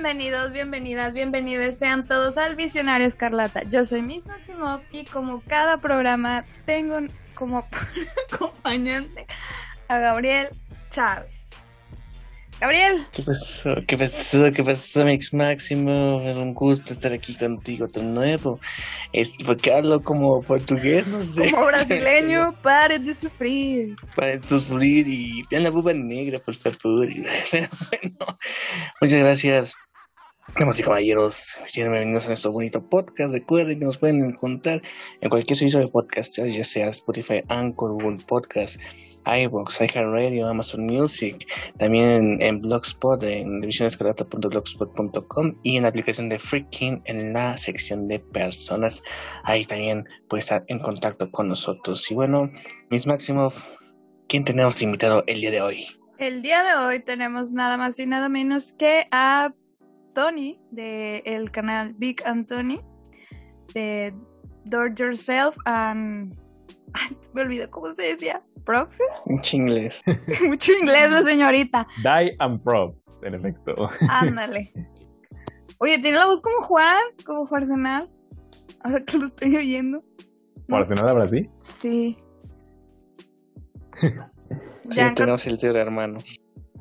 [0.00, 3.64] Bienvenidos, bienvenidas, bienvenidos sean todos al Visionario Escarlata.
[3.64, 7.00] Yo soy Miss Maximoff y como cada programa tengo
[7.34, 7.66] como
[8.32, 9.26] acompañante
[9.88, 10.50] a Gabriel
[10.88, 11.32] Chávez.
[12.60, 13.04] Gabriel.
[13.12, 13.74] ¿Qué pasó?
[13.88, 14.52] ¿Qué pasó?
[14.52, 16.22] ¿Qué pasó, Mix Máximo?
[16.24, 18.60] Es un gusto estar aquí contigo de nuevo.
[19.12, 21.50] Es porque hablo como portugués, no sé.
[21.50, 23.96] Como brasileño, pare de sufrir.
[24.14, 27.08] Pare de sufrir y vean la buba negra, por favor.
[27.52, 27.68] bueno,
[29.00, 29.74] muchas gracias.
[30.56, 33.32] Damas y caballeros, bienvenidos a nuestro bonito podcast.
[33.34, 34.82] Recuerden que nos pueden encontrar
[35.20, 38.80] en cualquier servicio de podcast, ya sea Spotify, Anchor, Google Podcast
[39.24, 47.02] iVoox, iHeartRadio, Amazon Music, también en, Blogspot, en divisionescarlata.blogspot.com y en la aplicación de Freaking
[47.04, 49.02] en la sección de personas.
[49.44, 52.10] Ahí también puedes estar en contacto con nosotros.
[52.10, 52.50] Y bueno,
[52.90, 53.74] Miss Maximoff,
[54.28, 55.86] ¿quién tenemos invitado el día de hoy?
[56.18, 59.54] El día de hoy tenemos nada más y nada menos que a
[60.18, 62.82] Tony del canal Big Anthony
[63.72, 64.12] de
[64.64, 66.36] Do Yourself and
[67.34, 68.42] me olvidé cómo se decía.
[68.64, 69.06] ¿Proxys?
[69.26, 70.02] Mucho inglés.
[70.44, 71.86] Mucho inglés la señorita.
[72.02, 73.88] Die and props, en efecto.
[74.10, 74.72] Ándale.
[75.78, 78.10] Oye, tiene la voz como Juan, como Juarsenal.
[78.80, 80.02] Ahora que lo estoy oyendo.
[80.68, 81.48] ¿Juarsenal ahora sí?
[81.80, 82.16] Sí.
[84.96, 86.18] ya tenemos el tío de hermano.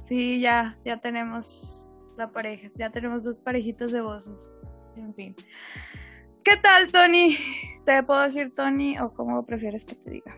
[0.02, 2.70] Sí, ya, ya tenemos la pareja.
[2.76, 4.52] Ya tenemos dos parejitas de voces.
[4.96, 5.36] En fin.
[6.44, 7.36] ¿Qué tal, Tony?
[7.86, 10.36] ¿Te puedo decir Tony o cómo prefieres que te diga?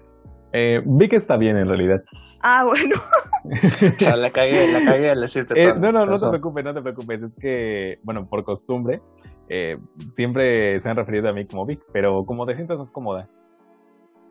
[0.54, 2.04] Eh, vi que está bien en realidad.
[2.42, 2.96] Ah, bueno.
[3.96, 6.74] o sea, la cagué, la cagué al decirte eh, No, no, no te preocupes, no
[6.74, 7.24] te preocupes.
[7.24, 9.02] Es que, bueno, por costumbre,
[9.50, 9.78] eh,
[10.16, 13.30] siempre se han referido a mí como Vic, pero como te sientas más cómoda.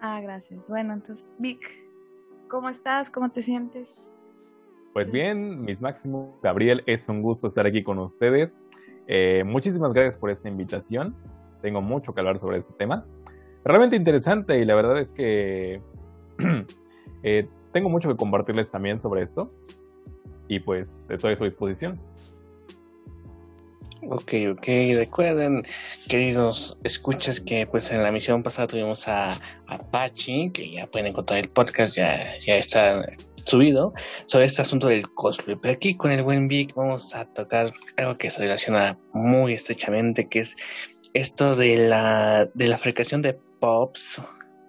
[0.01, 0.69] Ah, gracias.
[0.69, 1.61] Bueno, entonces, Vic,
[2.49, 3.11] ¿cómo estás?
[3.11, 4.18] ¿Cómo te sientes?
[4.99, 6.29] Pues bien, mis máximos.
[6.43, 8.61] Gabriel, es un gusto estar aquí con ustedes.
[9.07, 11.15] Eh, muchísimas gracias por esta invitación
[11.63, 13.07] tengo mucho que hablar sobre este tema.
[13.65, 15.81] Realmente interesante y la verdad es que
[17.23, 19.55] eh, tengo mucho que compartirles también sobre esto
[20.49, 21.95] y pues estoy a su disposición.
[24.03, 24.67] Ok, ok,
[24.97, 25.63] recuerden,
[26.09, 29.37] queridos escuchas, que pues en la misión pasada tuvimos a
[29.69, 33.05] Apache, que ya pueden encontrar el podcast, ya, ya está
[33.49, 33.93] subido,
[34.27, 35.57] sobre este asunto del cosplay.
[35.61, 40.29] Pero aquí con el buen Vic vamos a tocar algo que se relaciona muy estrechamente,
[40.29, 40.57] que es
[41.15, 44.23] esto de la, de la fabricación de pops,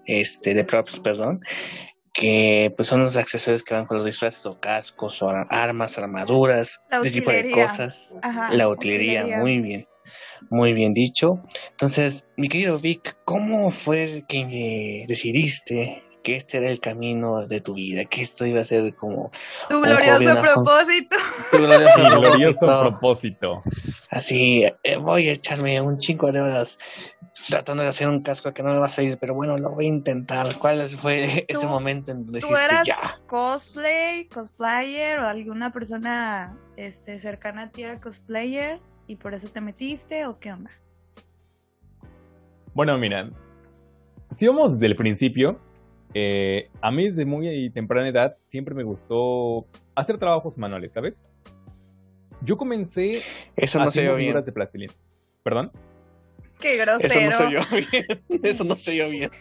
[0.06, 1.41] este, de props, perdón,
[2.13, 6.79] que pues son los accesorios que van con los disfraces o cascos o armas, armaduras,
[6.89, 8.16] ese tipo de cosas.
[8.51, 9.85] la utilería, muy bien.
[10.50, 11.44] Muy bien dicho.
[11.72, 17.73] Entonces, mi querido Vic, ¿cómo fue que decidiste que este era el camino de tu
[17.73, 19.31] vida, que esto iba a ser como...
[19.67, 21.16] Tu glorioso propósito.
[21.51, 23.63] Tu glorioso, propósito.
[24.12, 26.78] Así, eh, voy a echarme un chingo de horas
[27.47, 29.85] tratando de hacer un casco que no me va a salir, pero bueno, lo voy
[29.85, 30.56] a intentar.
[30.59, 33.19] ¿Cuál fue ese momento en donde dijiste ya?
[33.25, 39.62] cosplay, cosplayer o alguna persona este, cercana a ti era cosplayer y por eso te
[39.62, 40.69] metiste o qué onda?
[42.75, 43.31] Bueno, mira,
[44.29, 45.59] si vamos desde el principio,
[46.13, 51.25] eh, a mí desde muy temprana edad siempre me gustó hacer trabajos manuales, ¿sabes?
[52.41, 53.21] Yo comencé
[53.55, 54.41] Eso no se bien.
[54.41, 54.93] de plastilina.
[55.43, 55.71] ¿Perdón?
[56.59, 57.07] Qué grosero.
[57.07, 57.59] Eso no se yo
[57.91, 58.05] bien.
[58.43, 59.31] Eso no se yo bien.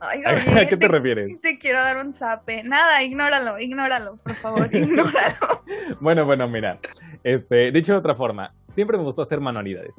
[0.00, 1.40] Ay, ¿A qué te, refieres?
[1.40, 2.64] Te quiero dar un zape.
[2.64, 5.62] Nada, ignóralo, ignóralo, por favor, ignóralo.
[6.00, 6.80] bueno, bueno, mira.
[7.22, 9.94] Este, dicho de otra forma, siempre me gustó hacer manualidades.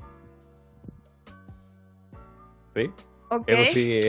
[2.73, 2.91] ¿Sí?
[3.35, 3.47] Ok.
[3.47, 3.99] Eso sí.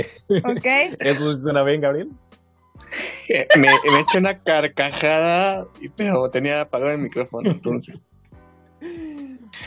[0.45, 0.67] Ok.
[1.01, 2.11] ¿Eso sí suena bien, Gabriel?
[3.57, 5.67] Me, me eché una carcajada,
[5.97, 8.01] pero tenía apagado el micrófono, entonces.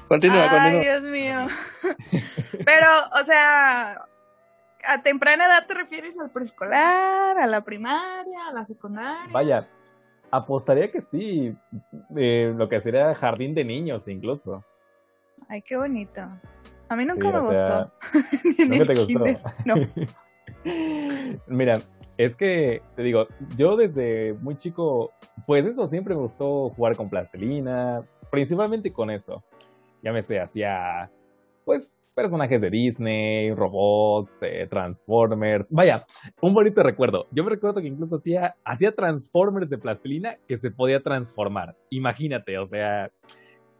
[0.08, 1.48] Continúa, Ay, Dios mío.
[2.66, 2.88] Pero,
[3.22, 4.06] o sea,
[4.86, 9.32] ¿a temprana edad te refieres al preescolar, a la primaria, a la secundaria?
[9.32, 9.68] Vaya,
[10.32, 11.56] apostaría que sí.
[12.16, 14.64] Eh, lo que sería jardín de niños, incluso.
[15.50, 16.22] Ay, qué bonito.
[16.90, 17.92] A mí nunca me gustó.
[18.68, 19.24] ¿Nunca te gustó?
[19.66, 19.76] No.
[21.48, 21.80] Mira,
[22.18, 25.12] es que te digo, yo desde muy chico,
[25.46, 29.44] pues eso siempre me gustó jugar con plastilina, principalmente con eso.
[30.04, 31.12] Ya me sé, hacía
[31.68, 35.70] pues personajes de Disney, robots, eh, Transformers.
[35.70, 36.06] Vaya,
[36.42, 37.28] un bonito recuerdo.
[37.32, 41.76] Yo me recuerdo que incluso hacía, hacía Transformers de plastilina que se podía transformar.
[41.90, 43.12] Imagínate, o sea,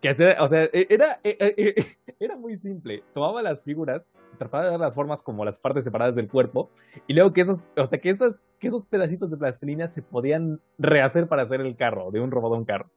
[0.02, 0.14] que o
[0.48, 1.86] sea, e, era, e, e,
[2.20, 3.04] era muy simple.
[3.14, 6.70] Tomaba las figuras, trataba de dar las formas como las partes separadas del cuerpo,
[7.08, 10.62] y luego que esos, o sea, que esos, que esos pedacitos de plastilina se podían
[10.78, 12.90] rehacer para hacer el carro, de un robot a un carro.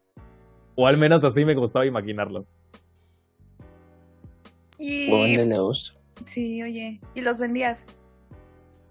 [0.77, 2.47] O al menos así me gustaba imaginarlo.
[4.79, 5.37] Y...
[6.25, 7.01] Sí, oye.
[7.15, 7.87] ¿Y los vendías?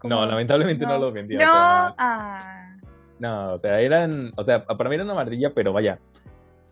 [0.03, 1.39] No, lamentablemente no, los vendía.
[1.39, 2.77] No, o sea, ah,
[3.19, 5.99] no, o sea, eran, o sea, para mí eran una maravilla, pero vaya,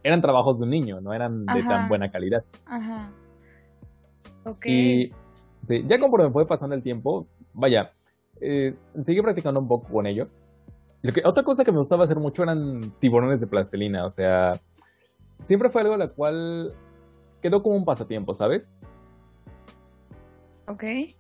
[0.08, 1.70] eran trabajos de un niño, no eran de Ajá.
[1.70, 2.44] tan buena calidad.
[2.66, 3.12] ajá.
[4.46, 4.66] Ok.
[4.66, 5.12] Y
[5.68, 7.92] sí, ya conforme fue pasando el tiempo, vaya,
[8.40, 8.74] eh,
[9.04, 10.30] seguí practicando un poco con ello.
[11.02, 14.54] Lo que, otra cosa que me gustaba hacer mucho eran tiburones de plastilina, o sea,
[15.40, 16.74] siempre fue algo a la cual
[17.42, 18.74] quedó como un pasatiempo, ¿sabes?
[20.68, 20.84] Ok.
[20.84, 21.16] Sí.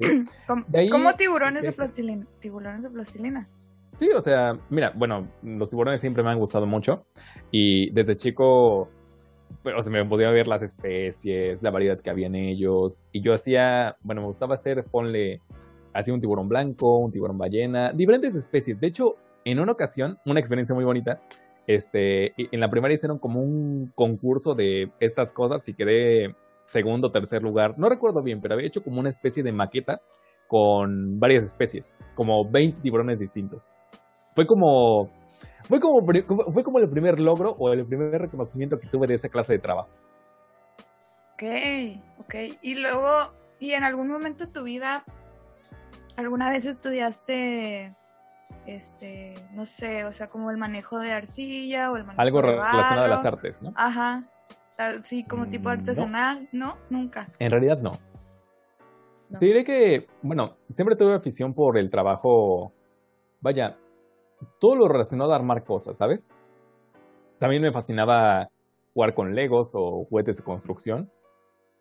[0.48, 2.26] ¿Cómo, De ahí cómo tiburones de plastilina?
[2.40, 3.48] Tiburones de plastilina.
[3.98, 7.04] Sí, o sea, mira, bueno, los tiburones siempre me han gustado mucho
[7.50, 8.88] y desde chico,
[9.62, 13.20] pues, o sea, me podía ver las especies, la variedad que había en ellos y
[13.20, 15.40] yo hacía, bueno, me gustaba hacer, ponle,
[15.92, 18.80] hacía un tiburón blanco, un tiburón ballena, diferentes especies.
[18.80, 21.20] De hecho, en una ocasión, una experiencia muy bonita,
[21.66, 26.34] este, en la primaria hicieron como un concurso de estas cosas y quedé
[26.64, 30.00] segundo tercer lugar, no recuerdo bien, pero había hecho como una especie de maqueta
[30.52, 33.72] con varias especies, como 20 tiburones distintos.
[34.34, 35.08] Fue como
[35.66, 36.04] fue como
[36.52, 39.60] fue como el primer logro o el primer reconocimiento que tuve de esa clase de
[39.60, 39.88] trabajo.
[41.32, 41.42] Ok,
[42.18, 42.34] ok.
[42.60, 45.04] Y luego, ¿y en algún momento de tu vida,
[46.18, 47.96] alguna vez estudiaste,
[48.66, 52.46] este, no sé, o sea, como el manejo de arcilla o el manejo Algo de
[52.48, 53.72] relacionado a las artes, ¿no?
[53.74, 54.24] Ajá.
[55.02, 55.78] Sí, como tipo Mm, no.
[55.78, 56.76] artesanal, ¿no?
[56.90, 57.28] Nunca.
[57.38, 57.92] En realidad no.
[59.38, 62.72] Te diré que, bueno, siempre tuve afición por el trabajo,
[63.40, 63.78] vaya,
[64.60, 66.30] todo lo relacionado a armar cosas, ¿sabes?
[67.38, 68.48] También me fascinaba
[68.94, 71.10] jugar con Legos o juguetes de construcción.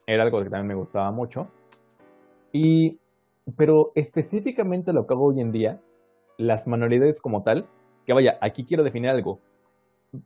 [0.08, 1.50] Era algo que también me gustaba mucho.
[2.52, 3.00] Y,
[3.58, 5.80] pero específicamente lo que hago hoy en día,
[6.38, 7.68] las manualidades como tal,
[8.06, 9.40] que vaya, aquí quiero definir algo.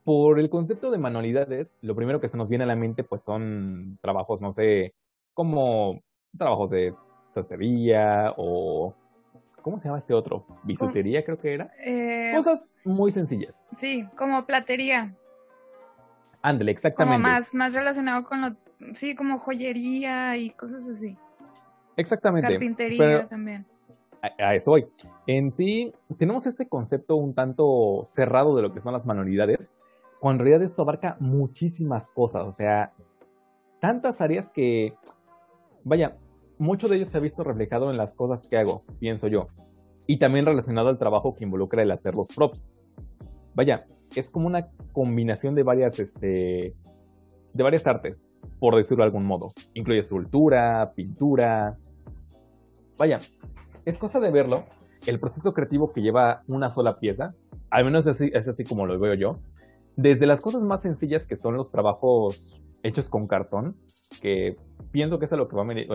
[0.04, 3.24] Por el concepto de manualidades, lo primero que se nos viene a la mente pues
[3.24, 4.94] son trabajos, no sé,
[5.34, 6.02] como
[6.38, 6.94] trabajos de
[7.36, 8.94] sastrería o...
[9.62, 10.46] ¿Cómo se llama este otro?
[10.64, 11.72] Bisutería creo que era.
[11.84, 13.66] Eh, Cosas muy sencillas.
[13.72, 15.16] sí, como platería,
[16.44, 17.18] Ándale, como exactamente.
[17.24, 18.56] más, más relacionado con lo,
[18.94, 21.18] sí, como joyería y cosas así.
[21.98, 22.48] Exactamente.
[22.50, 23.66] Carpintería Pero también.
[24.22, 24.86] a, a eso voy.
[25.26, 29.74] En sí, tenemos este concepto un tanto cerrado de lo que son las manualidades,
[30.20, 32.94] cuando en realidad esto abarca muchísimas cosas, o sea,
[33.80, 34.94] tantas áreas que,
[35.84, 36.18] vaya,
[36.58, 39.46] mucho de ello se ha visto reflejado en las cosas que hago, pienso yo,
[40.08, 42.72] y también relacionado al trabajo que involucra el hacer los props.
[43.54, 43.86] Vaya,
[44.16, 46.76] es como una combinación de varias, este,
[47.54, 48.30] de varias artes,
[48.60, 49.52] por decirlo de algún modo.
[49.74, 51.78] Incluye escultura, pintura.
[52.98, 53.20] Vaya,
[53.86, 54.66] es cosa de verlo,
[55.06, 57.30] el proceso creativo que lleva una sola pieza,
[57.70, 59.40] al menos así, es así como lo veo yo,
[59.96, 63.76] desde las cosas más sencillas que son los trabajos hechos con cartón,
[64.22, 64.56] que
[64.92, 65.88] pienso que es a lo que va a, venir-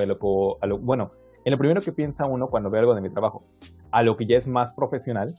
[0.80, 1.12] bueno,
[1.44, 3.44] en lo primero que piensa uno cuando ve algo de mi trabajo,
[3.92, 5.34] a lo que ya es más profesional,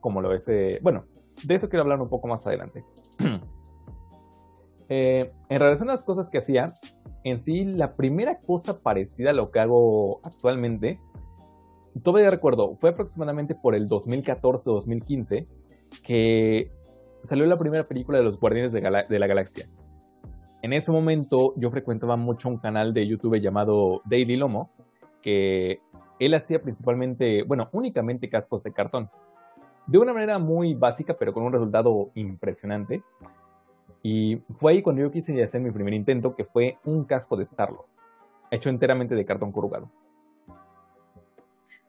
[0.00, 1.04] como lo es, eh, bueno,
[1.44, 2.84] de eso quiero hablar un poco más adelante.
[4.88, 6.74] Eh, en relación a las cosas que hacía,
[7.24, 11.00] en sí, la primera cosa parecida a lo que hago actualmente,
[12.02, 15.46] todavía recuerdo, fue aproximadamente por el 2014-2015
[16.02, 16.70] que
[17.22, 19.66] salió la primera película de los Guardianes de, de la Galaxia.
[20.62, 24.70] En ese momento yo frecuentaba mucho un canal de YouTube llamado Daily Lomo,
[25.20, 25.80] que
[26.20, 29.10] él hacía principalmente, bueno, únicamente cascos de cartón.
[29.88, 33.02] De una manera muy básica, pero con un resultado impresionante.
[34.04, 37.44] Y fue ahí cuando yo quise hacer mi primer intento, que fue un casco de
[37.44, 37.86] Starlord,
[38.52, 39.90] hecho enteramente de cartón corrugado.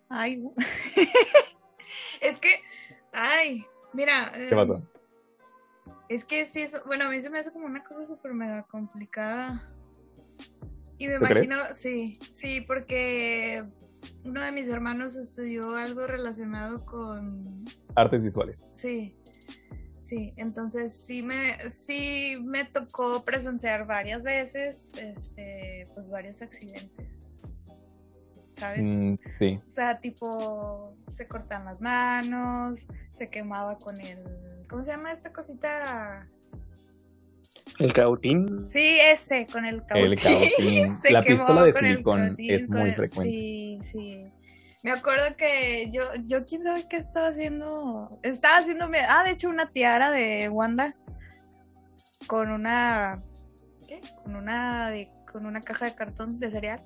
[0.09, 0.43] Ay,
[2.21, 2.49] es que,
[3.11, 4.31] ay, mira.
[4.33, 4.81] ¿Qué em, pasó?
[6.09, 8.63] Es que sí, eso, bueno, a mí se me hace como una cosa súper mega
[8.63, 9.73] complicada.
[10.97, 13.63] Y me imagino, sí, sí, porque
[14.23, 18.71] uno de mis hermanos estudió algo relacionado con, Artes visuales.
[18.73, 19.15] sí,
[20.01, 27.19] sí, entonces sí me, sí me tocó presenciar varias veces, este, pues varios accidentes,
[28.53, 28.85] ¿sabes?
[28.85, 29.59] Mm, sí.
[29.67, 34.23] O sea, tipo, se cortan las manos, se quemaba con el.
[34.73, 36.27] ¿Cómo se llama esta cosita?
[37.77, 38.67] El cautín.
[38.67, 40.11] Sí, ese, con el cautín.
[40.11, 40.97] El cautín.
[41.11, 43.21] La pistola de silicón es muy el- frecuente.
[43.21, 44.25] Sí, sí.
[44.81, 48.09] Me acuerdo que yo, yo quién sabe qué estaba haciendo.
[48.23, 49.01] Estaba haciéndome.
[49.07, 50.95] Ah, de hecho, una tiara de Wanda.
[52.25, 53.21] Con una.
[53.87, 54.01] ¿Qué?
[54.23, 54.89] Con una.
[54.89, 56.83] de- con una caja de cartón de cereal.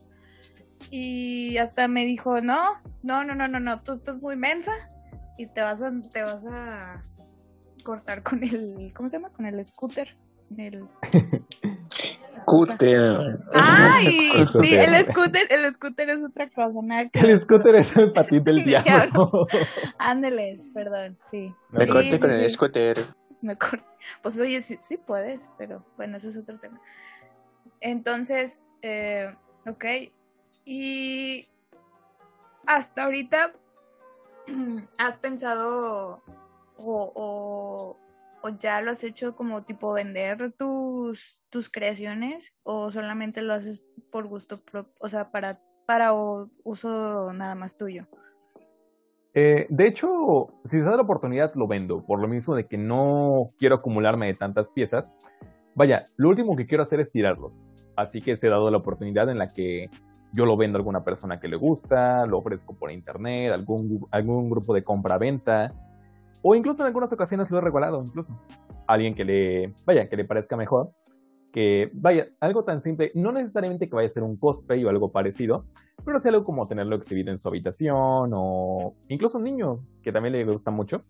[0.90, 4.74] Y hasta me dijo, no, no, no, no, no, no, tú estás muy mensa.
[5.38, 7.02] Y te vas a, te vas a
[7.88, 8.92] cortar con el.
[8.94, 9.30] ¿Cómo se llama?
[9.30, 10.14] Con el scooter.
[10.58, 10.86] el...
[12.42, 13.18] Scooter.
[13.54, 14.30] ¡Ay!
[14.62, 16.82] Sí, el scooter, el scooter es otra cosa.
[16.84, 17.20] Nada que...
[17.20, 19.48] El scooter es el patín del diablo.
[19.98, 21.54] Ándeles, perdón, sí.
[21.70, 22.98] Me Sí, corté sí, con el scooter.
[23.42, 23.86] Me corté.
[24.22, 26.82] Pues oye, sí, sí puedes, pero bueno, ese es otro tema.
[27.80, 29.34] Entonces, eh,
[29.66, 29.86] ok.
[30.66, 31.48] Y
[32.66, 33.54] hasta ahorita,
[34.98, 36.22] ¿has pensado
[36.78, 37.98] o,
[38.44, 43.84] o, ya lo has hecho como tipo vender tus, tus creaciones o solamente lo haces
[44.12, 44.62] por gusto
[45.00, 48.08] o sea, para, para uso nada más tuyo?
[49.34, 52.78] Eh, de hecho, si se da la oportunidad, lo vendo, por lo mismo de que
[52.78, 55.16] no quiero acumularme de tantas piezas.
[55.76, 57.62] Vaya, lo último que quiero hacer es tirarlos.
[57.96, 59.92] Así que se ha dado la oportunidad en la que
[60.34, 64.50] yo lo vendo a alguna persona que le gusta, lo ofrezco por internet, algún, algún
[64.50, 65.74] grupo de compra-venta,
[66.50, 68.32] o incluso en algunas ocasiones lo he regalado, incluso.
[68.88, 70.92] A alguien que le, vaya, que le parezca mejor.
[71.52, 75.12] Que, vaya, algo tan simple, no necesariamente que vaya a ser un cosplay o algo
[75.12, 75.66] parecido,
[76.06, 80.32] pero sí algo como tenerlo exhibido en su habitación o incluso un niño que también
[80.32, 81.04] le gusta mucho.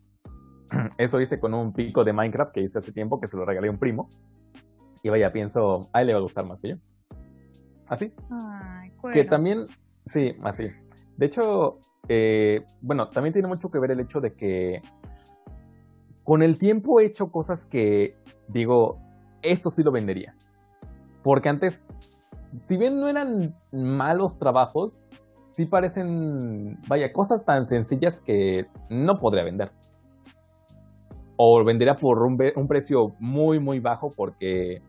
[0.98, 3.68] Eso hice con un pico de Minecraft que hice hace tiempo que se lo regalé
[3.68, 4.10] a un primo.
[5.04, 6.76] Y vaya, pienso, a él le va a gustar más que yo.
[7.86, 8.12] Así.
[8.28, 9.66] Ay, Que también,
[10.06, 10.66] sí, así.
[11.16, 11.78] De hecho,
[12.08, 14.82] eh, bueno, también tiene mucho que ver el hecho de que
[16.28, 18.14] con el tiempo he hecho cosas que
[18.48, 18.98] digo,
[19.40, 20.34] esto sí lo vendería.
[21.22, 22.28] Porque antes,
[22.60, 25.02] si bien no eran malos trabajos,
[25.46, 29.70] sí parecen, vaya, cosas tan sencillas que no podría vender.
[31.38, 34.82] O vendería por un, un precio muy, muy bajo porque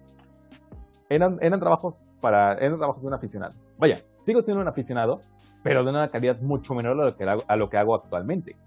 [1.07, 3.53] eran, eran trabajos para, eran trabajos de un aficionado.
[3.77, 5.21] Vaya, sigo siendo un aficionado,
[5.63, 8.57] pero de una calidad mucho menor a lo que hago, a lo que hago actualmente.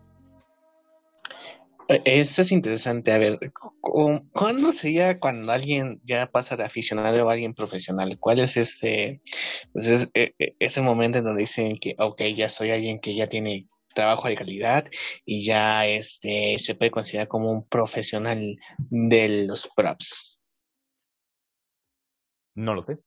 [1.93, 3.13] Eh, Esto es interesante.
[3.13, 3.39] A ver,
[3.81, 8.17] cu- ¿cuándo sería cuando alguien ya pasa de aficionado a alguien profesional?
[8.19, 9.21] ¿Cuál es ese,
[9.73, 13.15] pues es, eh, eh, ese momento en donde dicen que, ok, ya soy alguien que
[13.15, 14.87] ya tiene trabajo de calidad
[15.27, 18.57] y ya este, se puede considerar como un profesional
[18.91, 20.41] de los props?
[22.55, 22.99] No lo sé.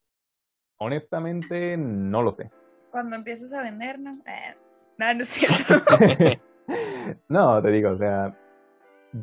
[0.77, 2.51] Honestamente, no lo sé.
[2.92, 4.12] Cuando empiezas a vender, ¿no?
[4.27, 4.56] Eh,
[5.00, 5.74] no, no es cierto.
[7.30, 8.36] no, te digo, o sea,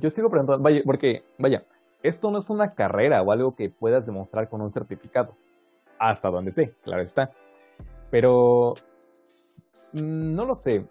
[0.01, 1.65] yo sigo preguntando, vaya, porque, vaya,
[2.03, 5.35] esto no es una carrera o algo que puedas demostrar con un certificado.
[5.99, 7.33] Hasta donde sé, claro está.
[8.11, 8.75] Pero
[9.93, 10.87] no lo sé,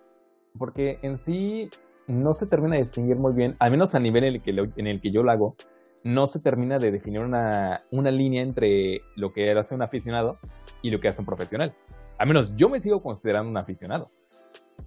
[0.58, 1.70] porque en sí
[2.08, 4.88] no se termina de distinguir muy bien, al menos a nivel en el que, en
[4.88, 5.56] el que yo lo hago,
[6.04, 10.40] no se termina de definir una, una línea entre lo que hace un aficionado
[10.82, 11.74] y lo que hace un profesional.
[12.18, 14.08] Al menos yo me sigo considerando un aficionado.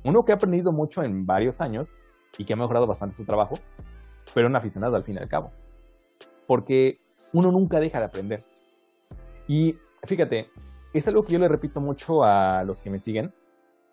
[0.04, 1.94] Uno que ha aprendido mucho en varios años
[2.36, 3.58] y que ha mejorado bastante su trabajo,
[4.34, 5.50] pero un aficionado al fin y al cabo.
[6.46, 6.94] Porque
[7.32, 8.44] uno nunca deja de aprender.
[9.46, 10.46] Y fíjate,
[10.92, 13.32] es algo que yo le repito mucho a los que me siguen,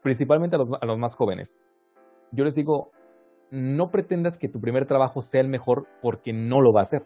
[0.02, 1.60] principalmente a los, a los más jóvenes.
[2.32, 2.92] Yo les digo,
[3.52, 7.06] no pretendas que tu primer trabajo sea el mejor porque no lo va a ser.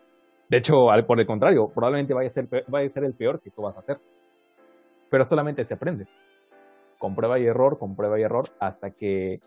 [0.50, 3.42] De hecho, al, por el contrario, probablemente vaya a, ser, vaya a ser el peor
[3.42, 3.98] que tú vas a hacer.
[5.10, 6.20] Pero solamente si aprendes.
[7.00, 9.40] Con prueba y error, con prueba y error, hasta que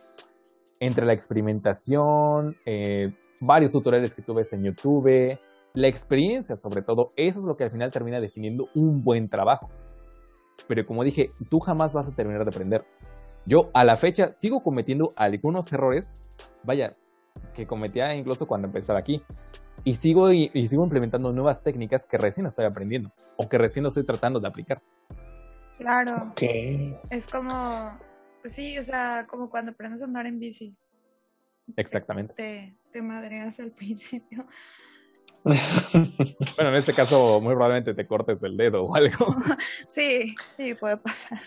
[0.80, 5.38] entre la experimentación, eh, varios tutoriales que tú ves en YouTube,
[5.74, 9.68] la experiencia sobre todo, eso es lo que al final termina definiendo un buen trabajo.
[10.66, 12.84] Pero como dije, tú jamás vas a terminar de aprender.
[13.46, 16.12] Yo a la fecha sigo cometiendo algunos errores,
[16.64, 16.96] vaya,
[17.54, 19.22] que cometía incluso cuando empezaba aquí.
[19.84, 23.86] Y sigo, y, y sigo implementando nuevas técnicas que recién estoy aprendiendo o que recién
[23.86, 24.82] estoy tratando de aplicar.
[25.78, 26.30] claro.
[26.32, 26.42] Ok.
[27.10, 27.96] Es como,
[28.40, 30.76] pues sí, o sea, como cuando aprendes a andar en bici,
[31.76, 32.34] Exactamente.
[32.34, 34.46] te, te madreas al principio.
[36.56, 39.34] Bueno, en este caso, muy probablemente te cortes el dedo o algo.
[39.86, 41.38] Sí, sí, puede pasar.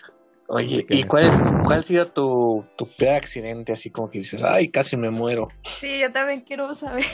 [0.48, 3.72] Oye, ¿y cuál, es, cuál ha sido tu, tu peor accidente?
[3.72, 5.48] Así como que dices, ay, casi me muero.
[5.64, 7.06] Sí, yo también quiero saber.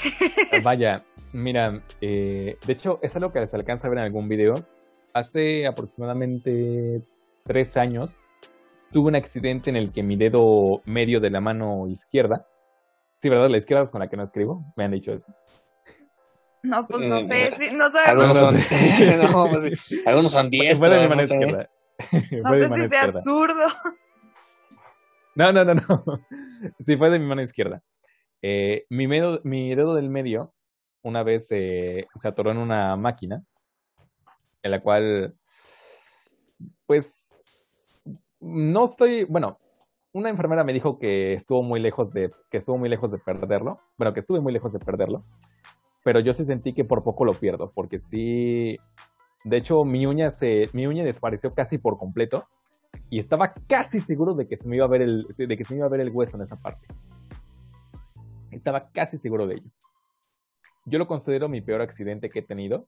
[0.64, 1.04] Vaya,
[1.34, 4.66] mira, eh, de hecho, es algo que se alcanza a ver en algún video.
[5.14, 7.04] Hace aproximadamente
[7.44, 8.18] tres años
[8.92, 12.48] tuve un accidente en el que mi dedo medio de la mano izquierda,
[13.18, 13.50] sí, ¿verdad?
[13.50, 15.34] La izquierda es con la que no escribo, me han dicho eso.
[16.64, 18.54] No, pues no sé, sí, no Algunos sabemos.
[18.54, 19.50] no, son, no.
[19.52, 20.02] pues sí.
[20.06, 20.90] algunos son Fue diestros.
[20.90, 21.34] de mi mano no sé.
[21.36, 21.70] izquierda.
[22.44, 23.64] No Fue sé si sea zurdo.
[25.36, 26.04] No, no, no, no.
[26.80, 27.82] Sí, fue de mi mano izquierda.
[28.42, 30.54] Eh, mi, medo- mi dedo del medio
[31.04, 33.44] una vez eh, se atoró en una máquina,
[34.62, 35.36] en la cual,
[36.86, 37.27] pues,
[38.48, 39.60] no estoy, bueno,
[40.14, 43.80] una enfermera me dijo que estuvo muy lejos de, que estuvo muy lejos de perderlo,
[43.98, 45.22] bueno, que estuve muy lejos de perderlo,
[46.04, 48.78] pero yo sí sentí que por poco lo pierdo, porque sí,
[49.44, 52.46] de hecho mi uña se, mi uña desapareció casi por completo
[53.10, 55.74] y estaba casi seguro de que se me iba a ver el, de que se
[55.74, 56.88] me iba a ver el hueso en esa parte.
[58.52, 59.70] Estaba casi seguro de ello.
[60.86, 62.88] Yo lo considero mi peor accidente que he tenido.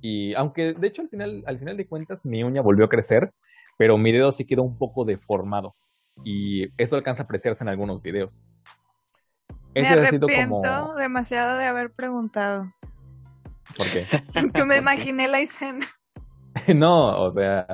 [0.00, 3.32] Y aunque de hecho al final, al final de cuentas mi uña volvió a crecer,
[3.76, 5.74] pero mi dedo sí quedó un poco deformado.
[6.24, 8.44] Y eso alcanza a apreciarse en algunos videos.
[9.74, 10.26] me arrepiento
[10.96, 12.72] demasiado de haber preguntado.
[13.76, 14.02] ¿Por qué?
[14.34, 15.86] Porque me imaginé la escena.
[16.74, 17.66] no, o sea,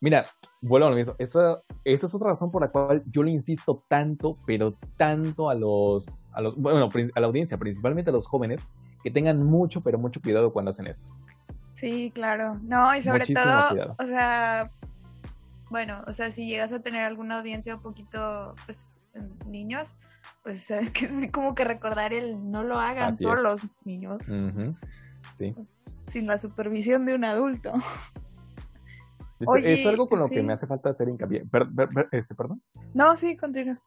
[0.00, 0.24] mira,
[0.60, 1.14] vuelvo a lo mismo.
[1.18, 5.54] Esa, esa, es otra razón por la cual yo le insisto tanto, pero tanto a
[5.54, 8.60] los, a los, bueno, a la audiencia, principalmente a los jóvenes,
[9.02, 11.10] que tengan mucho, pero mucho cuidado cuando hacen esto.
[11.72, 12.58] Sí, claro.
[12.62, 14.70] No, y sobre todo, o sea,
[15.70, 18.98] bueno, o sea, si llegas a tener alguna audiencia un poquito, pues,
[19.46, 19.94] niños,
[20.42, 24.26] pues es que es como que recordar el no lo hagan solos, niños.
[25.36, 25.54] Sí.
[26.04, 27.72] Sin la supervisión de un adulto.
[29.62, 31.44] es algo con lo que me hace falta hacer hincapié.
[32.12, 32.62] este, ¿Perdón?
[32.92, 33.80] No, sí, continúa.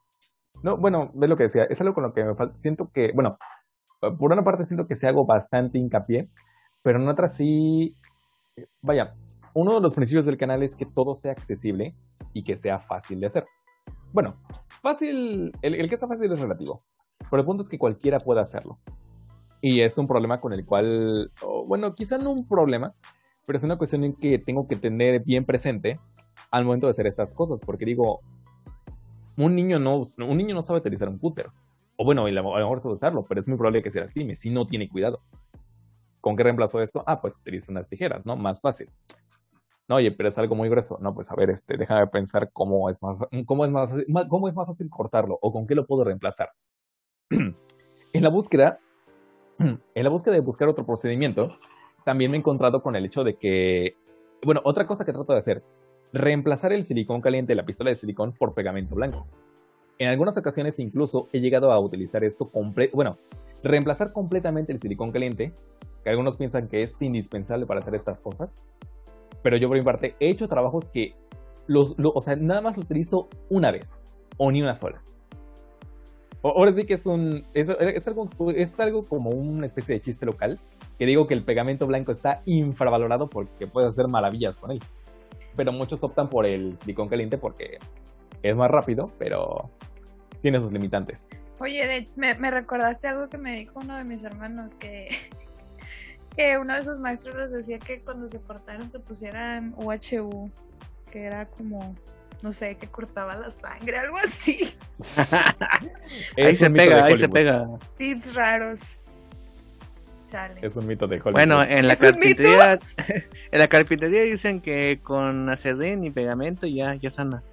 [0.64, 1.66] No, bueno, es lo que decía.
[1.66, 2.56] Es algo con lo que me falta.
[2.60, 3.38] Siento que, bueno,
[4.00, 6.30] por una parte siento que se hago bastante hincapié,
[6.82, 7.96] pero en otra sí.
[8.82, 9.16] Vaya,
[9.54, 11.96] uno de los principios del canal es que todo sea accesible
[12.34, 13.46] y que sea fácil de hacer.
[14.12, 14.36] Bueno,
[14.82, 16.82] fácil, el, que sea fácil es relativo,
[17.30, 18.80] pero el punto es que cualquiera puede hacerlo.
[19.62, 21.32] Y es un problema con el cual,
[21.68, 22.94] bueno, quizá no un problema,
[23.46, 26.00] pero es una cuestión en que tengo que tener bien presente
[26.52, 28.20] al momento de hacer estas cosas, porque digo,
[29.38, 31.48] un niño no, un niño no sabe utilizar un cúter.
[31.96, 34.50] O bueno, a lo mejor sabe usarlo, pero es muy probable que se lastime si
[34.50, 35.22] no tiene cuidado.
[36.22, 37.04] ¿Con qué reemplazo esto?
[37.06, 38.36] Ah, pues utiliza unas tijeras, ¿no?
[38.36, 38.90] Más fácil.
[39.88, 40.98] No, oye, pero es algo muy grueso.
[41.02, 43.94] No, pues a ver, este, déjame pensar cómo es más, cómo es más,
[44.30, 46.50] cómo es más fácil cortarlo o con qué lo puedo reemplazar.
[47.30, 48.80] en la búsqueda,
[49.60, 51.58] en la búsqueda de buscar otro procedimiento,
[52.06, 53.96] también me he encontrado con el hecho de que,
[54.44, 55.64] bueno, otra cosa que trato de hacer,
[56.12, 59.26] reemplazar el silicón caliente, la pistola de silicón, por pegamento blanco.
[60.00, 63.18] En algunas ocasiones incluso he llegado a utilizar esto completo, bueno,
[63.64, 65.54] reemplazar completamente el silicón caliente,
[66.04, 68.64] que algunos piensan que es indispensable para hacer estas cosas,
[69.44, 71.14] pero yo por mi parte he hecho trabajos que
[71.68, 73.96] los, o sea, nada más lo utilizo una vez
[74.38, 75.02] o ni una sola.
[76.42, 77.70] Ahora sí que es un es,
[78.08, 80.60] algo, es algo como una especie de chiste local
[80.98, 84.80] que digo que el pegamento blanco está infravalorado porque puedes hacer maravillas con él.
[85.56, 87.78] Pero muchos optan por el silicón caliente porque
[88.42, 89.70] es más rápido, pero
[90.42, 91.30] tiene sus limitantes.
[91.60, 95.08] Oye, me, me, recordaste algo que me dijo uno de mis hermanos, que,
[96.36, 100.52] que uno de sus maestros les decía que cuando se cortaron se pusieran UHU,
[101.12, 101.96] que era como,
[102.42, 104.74] no sé, que cortaba la sangre, algo así.
[106.38, 107.68] ahí se pega, ahí se pega.
[107.98, 109.00] Tips raros.
[110.62, 111.34] Es un mito de Hollywood.
[111.34, 112.80] Bueno, en la carpintería,
[113.52, 117.44] en la carpintería dicen que con acedén y pegamento ya, ya sana.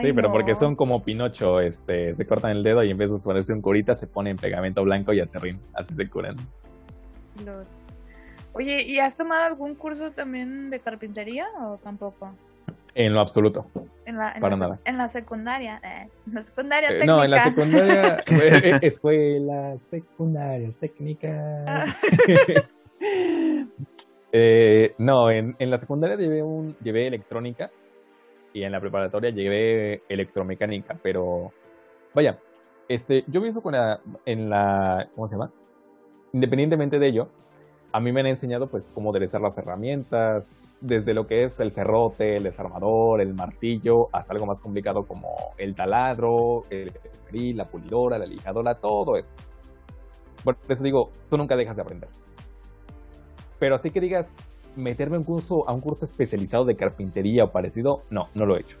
[0.00, 3.18] sí, pero porque son como Pinocho, este, se cortan el dedo y en vez de
[3.22, 6.36] ponerse un curita se ponen pegamento blanco y acerrín, así se curan.
[8.52, 12.32] Oye, ¿y has tomado algún curso también de carpintería o tampoco?
[12.94, 13.66] En lo absoluto.
[14.04, 14.80] En la, para nada.
[14.84, 15.80] En la secundaria.
[15.84, 17.12] Eh, en la secundaria técnica.
[17.12, 18.16] No, en la secundaria.
[18.30, 21.64] Eh, escuela secundaria técnica.
[24.32, 27.68] Eh, no, en, en, la secundaria llevé, un, llevé electrónica
[28.52, 31.50] y en la preparatoria llevé electromecánica, pero
[32.14, 32.38] vaya,
[32.88, 35.50] este, yo pienso con la, en la, ¿cómo se llama?
[36.32, 37.28] Independientemente de ello,
[37.92, 41.72] a mí me han enseñado pues cómo aderezar las herramientas, desde lo que es el
[41.72, 47.64] cerrote, el desarmador, el martillo, hasta algo más complicado como el taladro, el escril, la
[47.64, 49.34] pulidora, la lijadora, todo eso.
[50.44, 52.08] Por eso digo, tú nunca dejas de aprender.
[53.58, 54.36] Pero así que digas,
[54.76, 58.78] meterme curso, a un curso especializado de carpintería o parecido, no, no lo he hecho.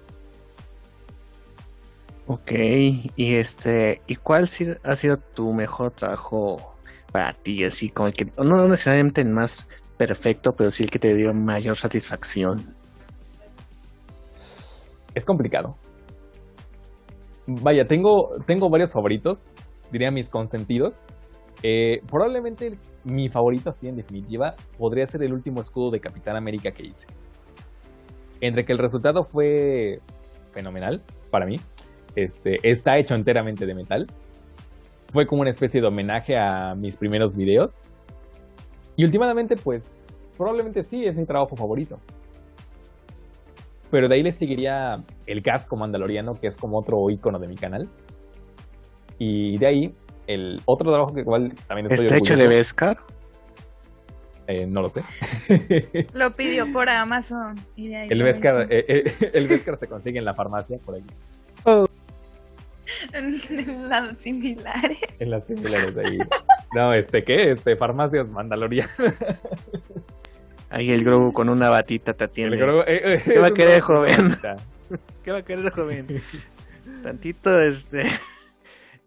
[2.26, 4.48] Ok, y este, ¿y cuál
[4.84, 6.76] ha sido tu mejor trabajo
[7.12, 11.14] para ti, así como que no necesariamente el más perfecto, pero sí el que te
[11.14, 12.74] dio mayor satisfacción.
[15.14, 15.76] Es complicado.
[17.46, 19.52] Vaya, tengo, tengo varios favoritos,
[19.90, 21.02] diría mis consentidos.
[21.62, 26.70] Eh, probablemente mi favorito, así en definitiva, podría ser el último escudo de Capitán América
[26.70, 27.06] que hice.
[28.40, 29.98] Entre que el resultado fue
[30.52, 31.56] fenomenal para mí.
[32.16, 34.06] Este, está hecho enteramente de metal
[35.10, 37.80] fue como una especie de homenaje a mis primeros videos.
[38.96, 41.98] Y últimamente, pues, probablemente sí, es mi trabajo favorito.
[43.90, 44.96] Pero de ahí le seguiría
[45.26, 47.88] el casco mandaloriano, que es como otro icono de mi canal.
[49.18, 49.94] Y de ahí,
[50.26, 52.98] el otro trabajo que igual también estoy ¿Está hecho de Vescar?
[54.46, 55.02] Eh, no lo sé.
[56.12, 57.54] Lo pidió por Amazon.
[57.76, 58.62] Y de ahí el, hizo.
[58.62, 61.02] eh, eh, el Vescar se consigue en la farmacia por ahí.
[63.12, 65.20] En lados similares.
[65.20, 66.18] En las similares de ahí.
[66.74, 67.52] No, este, ¿qué?
[67.52, 68.88] Este, farmacias Mandalorian.
[70.72, 72.56] Ahí el Grogu con una batita te atiende.
[72.56, 74.36] El Grogu- eh, eh, ¿Qué va a querer, joven?
[75.24, 76.22] ¿Qué va a querer, joven?
[77.02, 78.04] Tantito, este.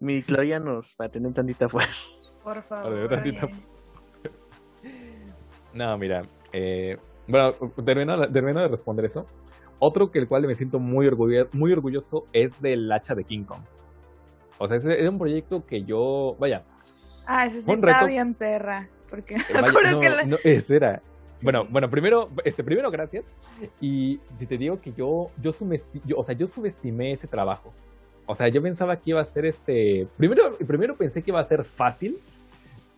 [0.00, 1.94] Midichlorianos, para tener tantita fuerza.
[2.42, 3.08] Por favor.
[5.72, 6.22] No, mira.
[6.52, 7.54] eh, bueno,
[7.84, 9.24] termino, termino de responder eso.
[9.78, 13.44] Otro que el cual me siento muy, orgullo- muy orgulloso es del hacha de King
[13.44, 13.62] Kong.
[14.58, 16.62] O sea, ese es un proyecto que yo, vaya,
[17.26, 18.06] Ah, eso sí está reto.
[18.06, 18.88] bien perra.
[19.08, 20.24] Porque me vaya, acuerdo no, que la...
[20.24, 21.00] no, ese era.
[21.34, 21.44] sí.
[21.44, 23.24] Bueno, bueno, primero, este, primero gracias.
[23.80, 27.72] Y si te digo que yo, yo, subesti- yo, o sea, yo subestimé ese trabajo.
[28.26, 30.06] O sea, yo pensaba que iba a ser este.
[30.16, 32.16] Primero, primero pensé que iba a ser fácil,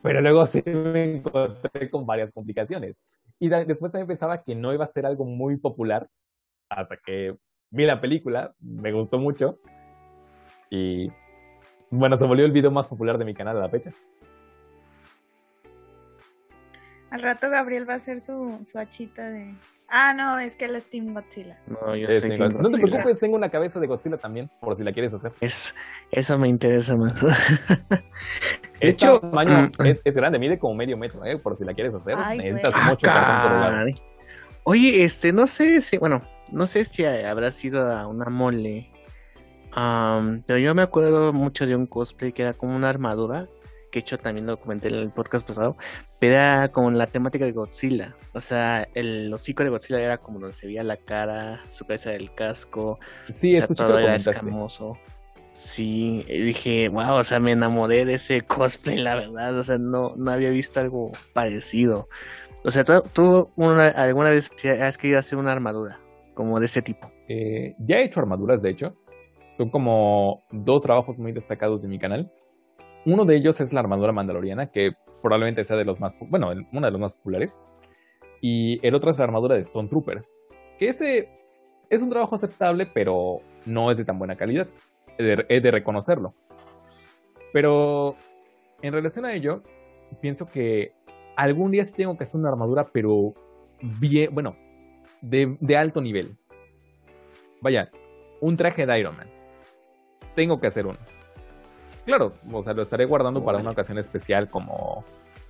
[0.03, 3.01] pero luego sí me encontré con varias complicaciones.
[3.39, 6.09] Y después también pensaba que no iba a ser algo muy popular
[6.69, 7.37] hasta que
[7.71, 9.59] vi la película, me gustó mucho.
[10.71, 11.11] Y
[11.91, 13.91] bueno, se volvió el video más popular de mi canal a la fecha.
[17.11, 19.55] Al rato Gabriel va a hacer su, su hachita de...
[19.89, 21.59] Ah, no, es que él es Team Godzilla.
[21.69, 24.93] No, yo que no te preocupes, tengo una cabeza de Godzilla también, por si la
[24.93, 25.33] quieres hacer.
[25.41, 25.77] Es,
[26.11, 27.15] eso me interesa más.
[28.81, 31.37] de hecho, tamaño mm, es, es grande, mide como medio metro, ¿eh?
[31.41, 32.17] por si la quieres hacer.
[32.19, 32.85] Ay, necesitas güey.
[32.87, 33.95] mucho cartón por.
[34.65, 38.91] Oye, este, no sé si, bueno, no sé si habrá sido a una mole.
[39.77, 43.47] Am, pero yo me acuerdo mucho de un cosplay que era como una armadura,
[43.93, 45.77] que hecho también lo comenté en el podcast pasado,
[46.19, 48.17] pero era como la temática de Godzilla.
[48.33, 52.11] O sea, el hocico de Godzilla era como donde se veía la cara, su cabeza
[52.11, 54.97] del casco, Sí, o sea, todo era escamoso.
[55.53, 60.15] Sí, dije, wow, o sea, me enamoré de ese cosplay, la verdad, o sea, no,
[60.17, 62.09] no había visto algo parecido.
[62.65, 66.01] O sea, ¿tú, tú una- alguna vez has querido hacer una armadura
[66.35, 67.11] como de ese tipo?
[67.29, 68.97] Eh, ya he hecho armaduras, de hecho.
[69.57, 72.31] Son como dos trabajos muy destacados de mi canal.
[73.07, 74.91] Uno de ellos es la armadura mandaloriana, que
[75.23, 77.63] probablemente sea de los más, bueno, uno de los más populares.
[78.43, 80.27] Y el otro es la armadura de Stone Trooper,
[80.79, 81.31] que ese
[81.89, 84.69] es un trabajo aceptable, pero no es de tan buena calidad.
[85.17, 86.35] He de, reconocerlo.
[87.55, 88.15] Pero
[88.83, 89.63] en relación a ello,
[90.21, 90.93] pienso que
[91.35, 93.33] algún día sí tengo que hacer una armadura, pero
[94.01, 94.55] bien, bueno,
[95.23, 96.37] de alto nivel.
[97.63, 97.91] Vaya,
[98.43, 99.36] un traje de Iron Man.
[100.37, 100.99] Tengo que hacer uno.
[102.05, 105.03] Claro, o sea, lo estaré guardando para una ocasión especial como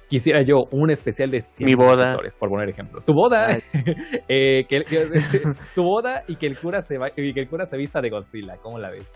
[0.09, 2.15] quisiera yo un especial de 100 Mi boda.
[2.39, 3.01] por poner ejemplo.
[3.03, 3.59] Tu boda,
[4.29, 5.11] eh, que, que-
[5.75, 8.09] tu boda y que el cura se va, y que el cura se vista de
[8.09, 9.11] Godzilla, ¿cómo la ves?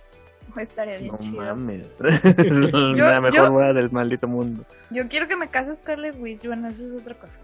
[0.55, 1.41] O estaría bien No chido.
[1.43, 1.95] mames.
[2.01, 4.65] la mejor yo- boda del maldito mundo.
[4.91, 7.39] Yo quiero que me case Scarlet Witch, bueno, eso es otra cosa.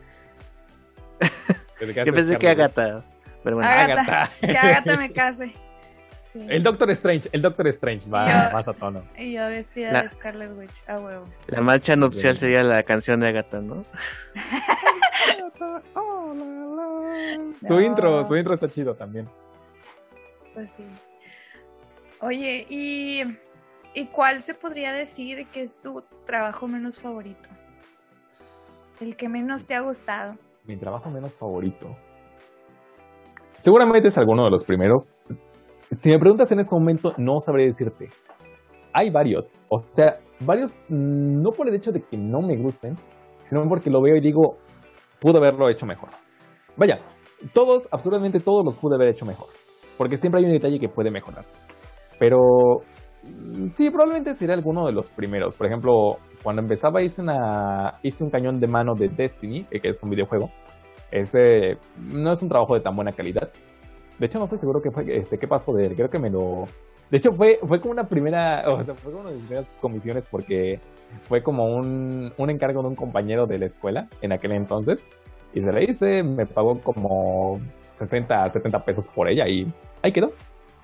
[1.80, 2.96] Yo pensé que Agatha.
[3.44, 4.00] Pero bueno, Agatha.
[4.02, 4.30] Agatha.
[4.40, 5.54] Que Agatha me case.
[6.38, 6.46] Sí.
[6.50, 9.02] El Doctor Strange, el Doctor Strange va Yo- más a tono.
[9.16, 11.26] Y yo vestida La- de Scarlet Witch, a huevo.
[11.46, 13.82] la marcha nupcial sería la canción de Agatha, ¿no?
[17.66, 19.28] Su No, intro, su intro está chido también.
[20.54, 20.84] Pues sí.
[22.20, 23.22] Oye, ¿y,
[23.94, 27.48] ¿y cuál se podría decir que es tu trabajo menos favorito?
[29.00, 30.34] El que menos te ha gustado.
[30.64, 31.96] Mi trabajo menos favorito.
[33.58, 35.14] Seguramente es alguno de los primeros.
[35.92, 38.08] Si me preguntas en este momento, no sabré decirte.
[38.92, 39.54] Hay varios.
[39.68, 42.96] O sea, varios mm, no por el hecho de que no me gusten,
[43.44, 44.56] sino porque lo veo y digo,
[45.20, 46.10] pude haberlo hecho mejor.
[46.76, 46.98] Vaya,
[47.52, 49.48] todos, absolutamente todos los pude haber hecho mejor.
[49.96, 51.44] Porque siempre hay un detalle que puede mejorar.
[52.18, 52.38] Pero
[53.22, 55.56] mm, sí, probablemente sería alguno de los primeros.
[55.56, 60.02] Por ejemplo, cuando empezaba hice, una, hice un cañón de mano de Destiny, que es
[60.02, 60.50] un videojuego.
[61.12, 61.78] Ese
[62.12, 63.50] no es un trabajo de tan buena calidad.
[64.18, 65.94] De hecho, no estoy seguro qué, este, qué pasó de él.
[65.94, 66.66] Creo que me lo...
[67.10, 68.64] De hecho, fue, fue como una primera...
[68.68, 70.80] O sea, fue como una de mis primeras comisiones porque
[71.24, 75.04] fue como un, un encargo de un compañero de la escuela en aquel entonces.
[75.54, 77.60] Y se la hice, me pagó como
[77.94, 80.32] 60, 70 pesos por ella y ahí quedó.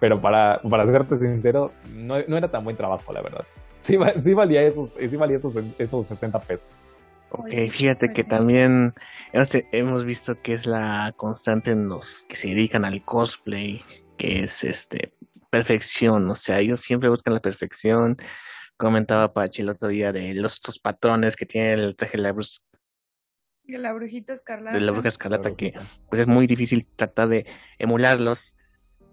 [0.00, 3.44] Pero para, para serte sincero, no, no era tan buen trabajo, la verdad.
[3.80, 7.01] Sí, sí valía esos, sí valía esos, esos 60 pesos.
[7.34, 8.28] Ok, Oye, fíjate pues que sí.
[8.28, 8.92] también
[9.32, 13.82] hemos, te- hemos visto que es la constante en los que se dedican al cosplay,
[14.18, 15.14] que es este
[15.50, 18.16] perfección, o sea, ellos siempre buscan la perfección.
[18.76, 22.32] Comentaba Pachi el otro día de los estos patrones que tiene el traje de la,
[22.34, 22.62] brus-
[23.64, 24.72] De la brujita escarlata.
[24.72, 25.72] de la bruja escarlata, que
[26.08, 27.46] pues es muy difícil tratar de
[27.78, 28.56] emularlos.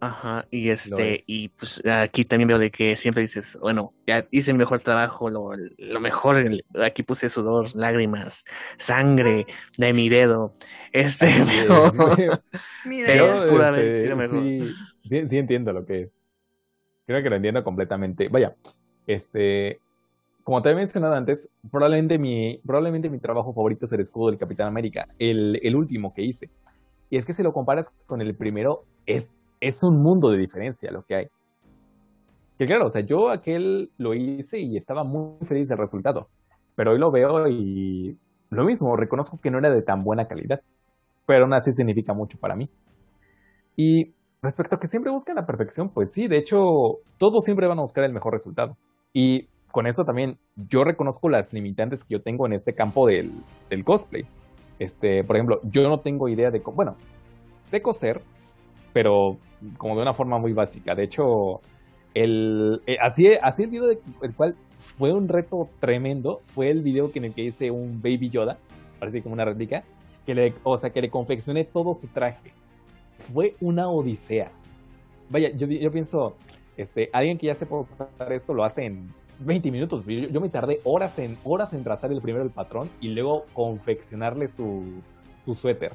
[0.01, 4.53] Ajá, y este, y pues aquí también veo de que siempre dices, bueno, ya hice
[4.53, 6.37] mi mejor trabajo, lo, lo mejor,
[6.81, 8.45] aquí puse sudor, lágrimas,
[8.77, 9.45] sangre
[9.77, 10.55] de mi dedo,
[10.93, 11.91] este, pero,
[12.85, 13.39] mi dedo.
[13.79, 16.21] Este, sí, sí, entiendo lo que es.
[17.05, 18.29] Creo que lo entiendo completamente.
[18.29, 18.55] Vaya,
[19.05, 19.79] este,
[20.43, 24.39] como te he mencionado antes, probablemente mi, probablemente mi trabajo favorito es el escudo del
[24.39, 26.49] Capitán América, el, el último que hice.
[27.09, 30.91] Y es que si lo comparas con el primero, es, es un mundo de diferencia
[30.91, 31.27] lo que hay.
[32.57, 36.27] Que claro, o sea, yo aquel lo hice y estaba muy feliz del resultado.
[36.75, 38.17] Pero hoy lo veo y
[38.49, 40.61] lo mismo, reconozco que no era de tan buena calidad.
[41.25, 42.69] Pero aún así significa mucho para mí.
[43.75, 46.57] Y respecto a que siempre buscan la perfección, pues sí, de hecho,
[47.17, 48.77] todos siempre van a buscar el mejor resultado.
[49.13, 53.31] Y con eso también yo reconozco las limitantes que yo tengo en este campo del,
[53.69, 54.25] del cosplay.
[54.79, 56.95] Este, por ejemplo, yo no tengo idea de cómo, bueno,
[57.63, 58.21] sé coser,
[58.93, 59.37] pero
[59.77, 60.95] como de una forma muy básica.
[60.95, 61.59] De hecho,
[62.13, 64.55] el, eh, así, el video de, el cual
[64.97, 68.57] fue un reto tremendo, fue el video en el que hice un Baby Yoda,
[68.99, 69.83] parece como una réplica,
[70.25, 72.51] que le, o sea, que le confeccioné todo su traje.
[73.33, 74.51] Fue una odisea.
[75.29, 76.35] Vaya, yo, yo pienso,
[76.77, 79.09] este, alguien que ya se puede usar esto lo hace en
[79.39, 80.03] 20 minutos.
[80.05, 84.49] Yo, me tardé horas en, horas en trazar el primero el patrón y luego confeccionarle
[84.49, 85.01] su,
[85.45, 85.93] su suéter.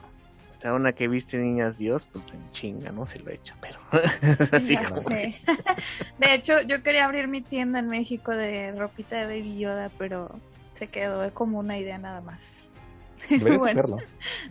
[0.51, 3.07] Esta una que viste Niñas Dios, pues en chinga, ¿no?
[3.07, 3.79] Se lo he hecho, pero
[4.53, 5.03] así como...
[5.11, 10.31] de hecho, yo quería abrir mi tienda en México de ropita de Baby Yoda, pero
[10.73, 12.69] se quedó como una idea nada más.
[13.29, 13.99] Deberías hacerlo.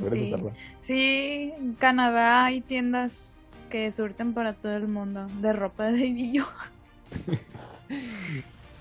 [0.09, 0.35] sí.
[0.79, 6.33] sí, en Canadá hay tiendas que surten para todo el mundo de ropa de Baby
[6.33, 6.71] Yoda.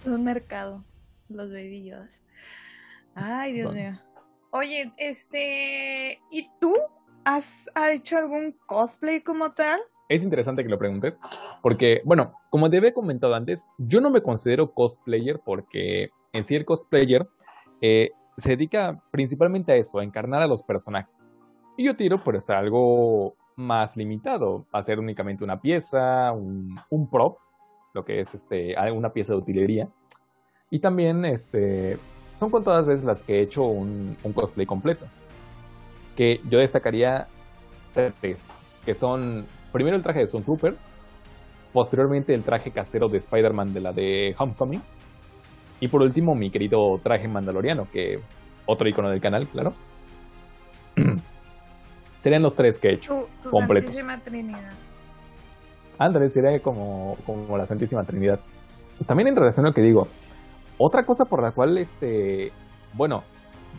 [0.06, 0.84] Un mercado,
[1.28, 2.22] los bebillos.
[3.14, 3.98] Ay, Dios mío.
[4.50, 6.74] Oye, este, ¿y tú
[7.24, 9.80] has hecho algún cosplay como tal?
[10.08, 11.18] Es interesante que lo preguntes,
[11.62, 16.54] porque, bueno, como te había comentado antes, yo no me considero cosplayer porque en sí
[16.54, 17.26] el cosplayer
[17.80, 21.30] eh, se dedica principalmente a eso, a encarnar a los personajes.
[21.76, 27.38] Y yo tiro por ser algo más limitado, hacer únicamente una pieza, un, un prop,
[27.92, 29.88] lo que es este, una pieza de utilería.
[30.70, 31.98] Y también este,
[32.34, 35.06] son contadas veces las que he hecho un, cosplay completo.
[36.16, 37.28] Que yo destacaría
[38.20, 40.76] tres, que son primero el traje de Sun Trooper,
[41.72, 44.82] posteriormente el traje casero de Spider-Man de la de Homecoming,
[45.80, 48.20] y por último mi querido traje mandaloriano, que
[48.66, 49.74] otro icono del canal, claro.
[52.18, 53.26] Serían los tres que he hecho.
[53.42, 54.72] Tu, Santísima Trinidad.
[55.98, 58.40] Andrés sería como, como la Santísima Trinidad.
[59.06, 60.08] También en relación a lo que digo,
[60.78, 62.52] otra cosa por la cual, este,
[62.94, 63.22] bueno,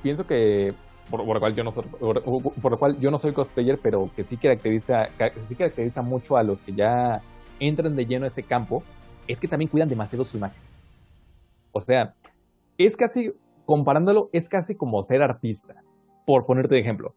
[0.02, 0.74] pienso que
[1.10, 4.24] por, la cual yo no soy, por, la cual yo no soy cosplayer, pero que
[4.24, 5.10] sí caracteriza,
[5.42, 7.22] sí caracteriza mucho a los que ya
[7.60, 8.84] entran de lleno a ese campo,
[9.28, 10.62] es que también cuidan demasiado su imagen.
[11.72, 12.14] O sea,
[12.78, 13.34] es casi,
[13.66, 15.76] comparándolo, es casi como ser artista,
[16.26, 17.14] por ponerte de ejemplo.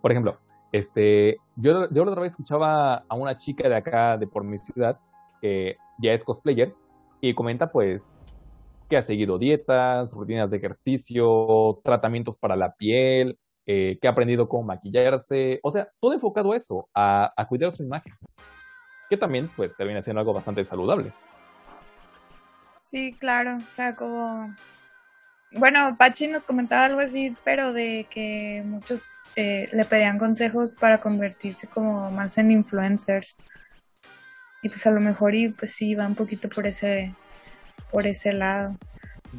[0.00, 0.38] Por ejemplo,
[0.72, 4.98] este, yo, yo otra vez escuchaba a una chica de acá, de por mi ciudad,
[5.40, 6.74] que ya es cosplayer,
[7.20, 8.46] y comenta pues
[8.88, 14.48] que ha seguido dietas, rutinas de ejercicio, tratamientos para la piel, eh, que ha aprendido
[14.48, 18.12] cómo maquillarse, o sea, todo enfocado a eso, a, a cuidar su imagen,
[19.08, 21.12] que también pues termina siendo algo bastante saludable.
[22.82, 24.54] Sí, claro, o sea, como
[25.54, 31.00] bueno, Pachi nos comentaba algo así, pero de que muchos eh, le pedían consejos para
[31.00, 33.36] convertirse como más en influencers.
[34.62, 37.14] Y pues a lo mejor y pues sí va un poquito por ese
[37.92, 38.76] por ese lado.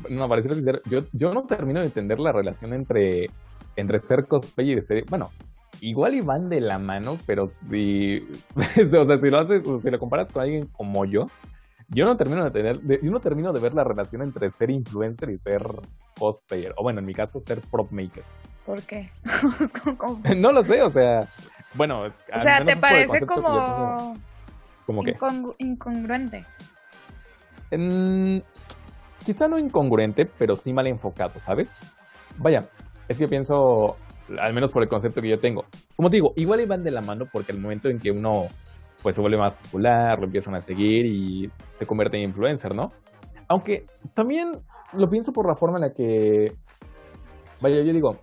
[0.09, 3.29] No, para ser yo, yo no termino de entender la relación entre,
[3.75, 5.31] entre ser cosplay y ser, bueno,
[5.81, 9.99] igual y van de la mano, pero si, o sea, si lo haces, si lo
[9.99, 11.25] comparas con alguien como yo,
[11.93, 15.29] yo no termino de tener, yo no termino de ver la relación entre ser influencer
[15.29, 15.63] y ser
[16.17, 18.23] cosplayer, o bueno, en mi caso, ser prop maker.
[18.65, 19.09] ¿Por qué?
[20.35, 21.27] no lo sé, o sea,
[21.75, 24.17] bueno, o sea, ¿te parece como,
[24.85, 25.17] como que
[25.59, 26.45] incongruente?
[29.25, 31.75] quizá no incongruente, pero sí mal enfocado, ¿sabes?
[32.37, 32.69] Vaya,
[33.07, 33.97] es que pienso,
[34.39, 35.65] al menos por el concepto que yo tengo.
[35.95, 38.47] Como digo, igual iban de la mano porque el momento en que uno
[39.03, 42.91] pues se vuelve más popular, lo empiezan a seguir y se convierte en influencer, ¿no?
[43.49, 43.85] Aunque
[44.15, 44.53] también
[44.93, 46.53] lo pienso por la forma en la que,
[47.61, 48.17] vaya, yo digo,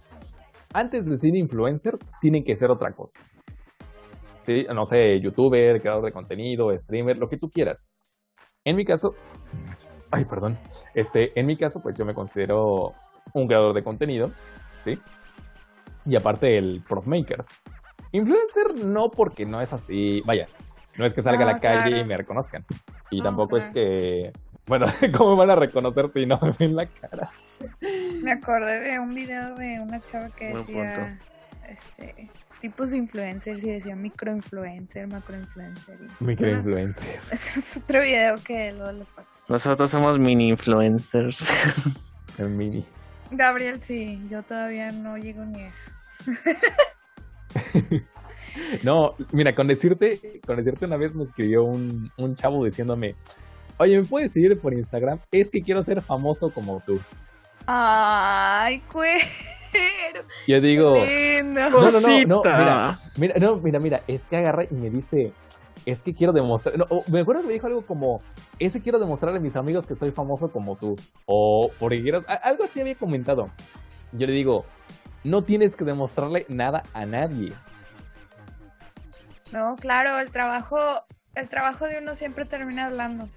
[0.73, 3.21] antes de ser influencer, tienen que ser otra cosa.
[4.47, 4.65] ¿Sí?
[4.75, 7.87] No sé, youtuber, creador de contenido, streamer, lo que tú quieras.
[8.65, 9.11] En mi caso,
[10.11, 10.59] ay, perdón,
[10.95, 12.93] este, en mi caso, pues yo me considero
[13.35, 14.31] un creador de contenido,
[14.83, 14.99] ¿sí?
[16.07, 17.45] Y aparte el prof maker.
[18.13, 20.49] Influencer no porque no es así, vaya,
[21.01, 22.63] No es que salga a la calle y me reconozcan.
[23.11, 24.35] Y tampoco es que,
[24.67, 24.85] bueno,
[25.17, 27.31] ¿cómo van a reconocer si no me ven la cara?
[28.23, 31.19] Me acordé de un video de una chava que decía,
[31.67, 32.29] este,
[32.61, 35.97] tipos de influencers y decía microinfluencer, macroinfluencer.
[36.03, 36.23] Y...
[36.23, 37.19] Microinfluencer.
[37.33, 39.35] Ese es otro video que luego les pasa.
[39.49, 41.51] Nosotros somos mini influencers.
[42.37, 42.85] El mini.
[43.31, 45.93] Gabriel, sí, yo todavía no llego ni a eso.
[48.83, 53.15] No, mira, con decirte, con decirte una vez me escribió un, un chavo diciéndome,
[53.79, 55.19] oye, ¿me puedes seguir por Instagram?
[55.31, 56.99] Es que quiero ser famoso como tú.
[57.67, 59.25] Ay, cuero.
[60.47, 60.95] Yo digo,
[61.45, 65.33] no, no, no, no, mira, mira, no, mira, mira, es que agarra y me dice,
[65.87, 68.21] es que quiero demostrar, no, me acuerdo que me dijo algo como,
[68.59, 72.25] es que quiero demostrarle a mis amigos que soy famoso como tú, o porque quiero,
[72.43, 73.51] algo así había comentado.
[74.13, 74.65] Yo le digo,
[75.23, 77.53] no tienes que demostrarle nada a nadie.
[79.53, 80.79] No, claro, el trabajo,
[81.35, 83.29] el trabajo de uno siempre termina hablando.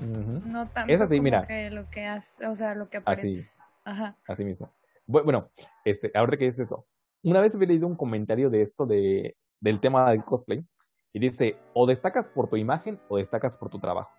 [0.00, 1.46] No tanto es así, mira.
[1.46, 3.62] que lo que hace, o sea, lo que aparece.
[3.84, 4.16] Ajá.
[4.28, 4.72] Así mismo.
[5.06, 5.50] Bueno,
[5.84, 6.86] este, ahora que es eso.
[7.22, 10.64] Una vez había leído un comentario de esto de, del tema del cosplay
[11.12, 14.10] y dice, o destacas por tu imagen o destacas por tu trabajo.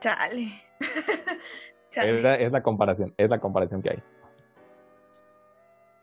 [0.00, 0.62] Chale.
[1.90, 2.14] Chale.
[2.14, 4.02] Es, la, es la comparación, es la comparación que hay.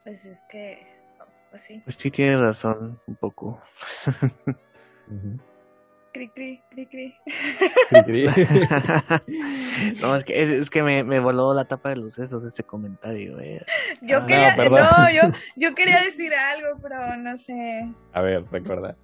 [0.03, 0.94] Pues es que,
[1.55, 1.81] pues sí.
[1.85, 3.61] Pues sí, tiene razón, un poco.
[6.11, 7.15] Cri, cri, cri, cri.
[10.01, 13.37] no, es que, es, que me, me, voló la tapa de los sesos ese comentario.
[13.41, 13.61] Eh.
[14.01, 15.23] Yo ah, quería, no, yo,
[15.57, 17.93] yo quería decir algo, pero no sé.
[18.13, 18.95] A ver, recuerda.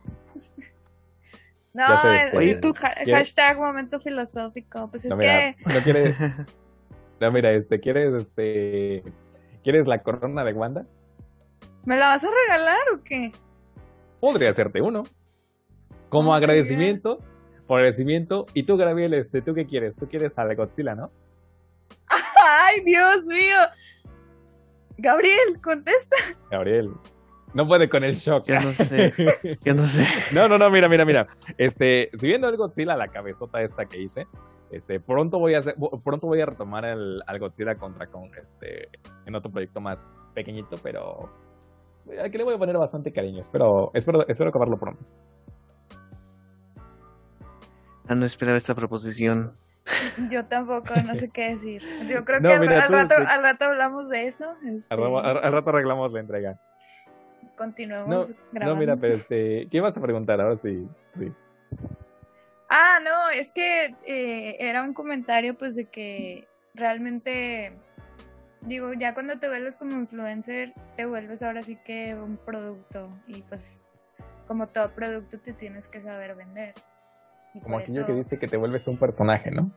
[1.73, 1.85] No,
[2.33, 4.89] Oye, tú, hashtag momento filosófico.
[4.89, 5.57] Pues es que.
[5.65, 6.15] No, quieres.
[7.19, 9.03] No, mira, este, ¿quieres, este.
[9.63, 10.85] ¿Quieres la corona de Wanda?
[11.85, 13.31] ¿Me la vas a regalar o qué?
[14.19, 15.03] Podría hacerte uno.
[16.09, 17.19] Como agradecimiento,
[17.67, 18.45] por agradecimiento.
[18.53, 19.95] Y tú, Gabriel, este, ¿tú qué quieres?
[19.95, 21.11] Tú quieres a la Godzilla, ¿no?
[22.09, 23.57] ¡Ay, Dios mío!
[24.97, 26.15] Gabriel, contesta.
[26.51, 26.91] Gabriel,
[27.53, 28.45] no puede con el shock.
[28.45, 29.11] Yo no sé.
[29.61, 30.05] Yo no sé.
[30.33, 31.27] No, no, no, mira, mira, mira.
[31.57, 34.27] Este, si viendo el Godzilla, la cabezota esta que hice,
[34.69, 38.89] este, pronto voy a hacer, pronto voy a retomar el, al Godzilla contra Kong, este,
[39.25, 41.29] en otro proyecto más pequeñito, pero
[42.19, 43.41] al que le voy a poner bastante cariño.
[43.41, 45.03] Espero, espero, espero acabarlo pronto.
[48.07, 49.51] Ah, no esperaba esta proposición.
[50.29, 51.81] Yo tampoco, no sé qué decir.
[52.07, 54.53] Yo creo que al, rato, al, rato, hablamos de eso.
[54.65, 54.93] Este...
[54.93, 56.59] Al, rato arreglamos la entrega
[57.61, 58.73] continuemos grabando.
[58.73, 60.87] No, mira, pero este, ¿qué vas a preguntar ahora sí?
[62.69, 67.77] Ah, no, es que eh, era un comentario pues de que realmente,
[68.61, 73.41] digo, ya cuando te vuelves como influencer, te vuelves ahora sí que un producto y
[73.41, 73.87] pues
[74.47, 76.73] como todo producto te tienes que saber vender.
[77.63, 79.71] como aquello que dice que te vuelves un personaje, ¿no?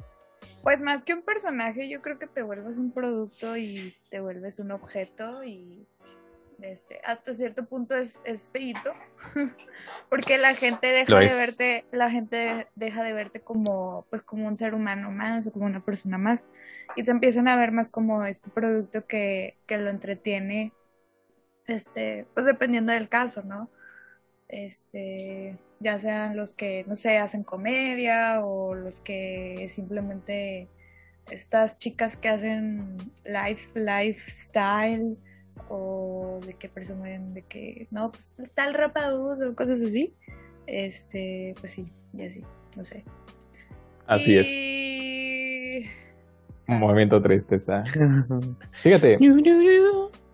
[0.63, 4.59] Pues más que un personaje, yo creo que te vuelves un producto y te vuelves
[4.59, 5.87] un objeto y
[6.71, 8.95] este, hasta cierto punto es, es feito,
[10.11, 14.57] porque la gente deja de verte, la gente deja de verte como, pues como un
[14.57, 16.45] ser humano más o como una persona más,
[16.97, 20.73] y te empiezan a ver más como este producto que, que lo entretiene,
[21.67, 23.69] este, pues dependiendo del caso, ¿no?
[24.49, 30.69] Este, ya sean los que, no sé, hacen comedia o los que simplemente
[31.31, 35.19] estas chicas que hacen life, lifestyle
[35.69, 40.15] o de que presumen de que no, pues tal ropa uso o cosas así.
[40.67, 42.43] Este, pues sí, ya sí,
[42.77, 43.05] no sé.
[44.07, 45.91] Así es.
[46.69, 47.85] Un movimiento tristeza.
[48.83, 49.19] Fíjate.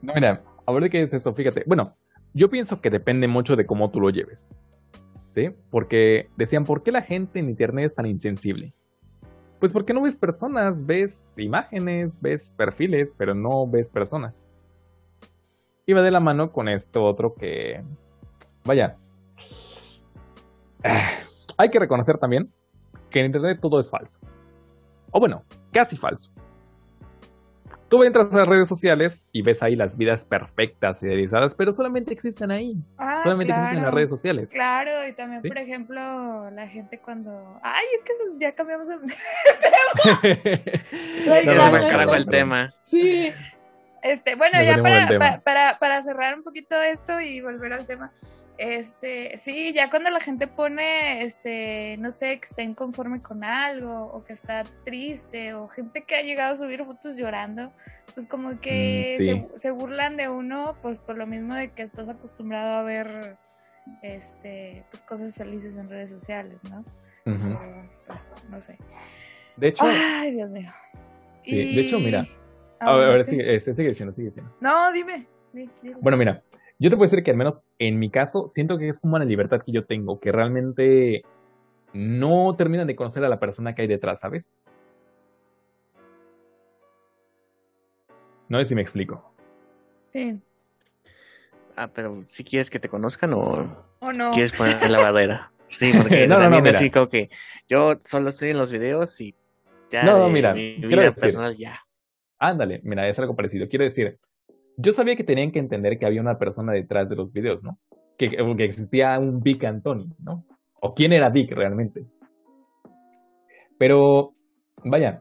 [0.03, 1.63] No, mira, a ver de qué es eso, fíjate.
[1.67, 1.95] Bueno,
[2.33, 4.49] yo pienso que depende mucho de cómo tú lo lleves.
[5.33, 5.51] ¿Sí?
[5.69, 8.73] Porque decían, ¿por qué la gente en internet es tan insensible?
[9.59, 14.47] Pues porque no ves personas, ves imágenes, ves perfiles, pero no ves personas
[15.91, 17.83] iba de la mano con esto otro que,
[18.65, 18.97] vaya,
[21.59, 22.51] hay que reconocer también
[23.11, 24.21] que en Internet todo es falso.
[25.11, 26.33] O bueno, casi falso.
[27.89, 31.73] Tú entras a las redes sociales y ves ahí las vidas perfectas y idealizadas, pero
[31.73, 32.77] solamente existen ahí.
[32.97, 34.53] Ah, solamente existen en las redes sociales.
[34.53, 37.59] Claro, y también, por ejemplo, la gente cuando.
[37.65, 38.89] Ay, es que ya cambiamos
[41.27, 42.17] el tema.
[42.17, 42.75] el tema.
[42.83, 43.33] Sí,
[44.03, 48.13] este, bueno, ya para, para, para, cerrar un poquito esto y volver al tema.
[48.59, 54.05] Este, sí, ya cuando la gente pone, este, no sé, que está inconforme con algo,
[54.13, 57.73] o que está triste, o gente que ha llegado a subir fotos llorando,
[58.13, 61.81] pues como que mm, se, se, burlan de uno, pues por lo mismo de que
[61.81, 63.39] estás acostumbrado a ver
[64.03, 66.85] este, pues cosas felices en redes sociales, ¿no?
[67.27, 68.79] O, pues, no sé.
[69.57, 70.71] De hecho, Ay, Dios mío.
[71.45, 72.27] sí, de hecho, mira,
[72.81, 73.31] Ah, a ver, a bueno, ver, sí.
[73.31, 74.53] sigue, este, sigue diciendo, sigue diciendo.
[74.61, 75.27] No, dime.
[75.53, 75.97] di- dime.
[76.01, 76.43] Bueno, mira,
[76.79, 79.25] yo te puedo decir que al menos en mi caso siento que es como una
[79.25, 81.23] libertad que yo tengo, que realmente
[81.93, 84.55] no terminan de conocer a la persona que hay detrás, ¿sabes?
[88.49, 89.33] No sé si me explico.
[90.13, 90.41] Sí.
[91.77, 94.33] Ah, pero si quieres que te conozcan o ¿O no?
[94.33, 95.51] quieres poner la barrera.
[95.71, 96.79] Sí, porque No, no, no, también mira.
[96.79, 97.31] así como que
[97.69, 99.35] yo solo estoy en los videos y
[99.91, 101.75] ya No, no, de mira, mi vida decir- personal ya.
[102.41, 103.69] Ándale, mira, es algo parecido.
[103.69, 104.19] Quiero decir,
[104.79, 107.79] yo sabía que tenían que entender que había una persona detrás de los videos, ¿no?
[108.17, 110.47] Que, que existía un Vic Anthony, ¿no?
[110.81, 112.07] O quién era Vic realmente.
[113.79, 114.33] Pero,
[114.85, 115.21] vaya,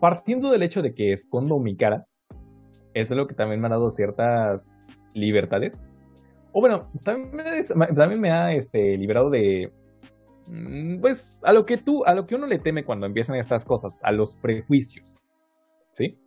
[0.00, 2.06] partiendo del hecho de que escondo mi cara,
[2.94, 4.84] es algo que también me ha dado ciertas
[5.14, 5.84] libertades.
[6.50, 7.30] O bueno, también
[7.76, 9.72] me, también me ha este, liberado de,
[10.48, 13.64] mm, pues, a lo que tú, a lo que uno le teme cuando empiezan estas
[13.64, 15.14] cosas, a los prejuicios.
[15.92, 16.18] ¿Sí?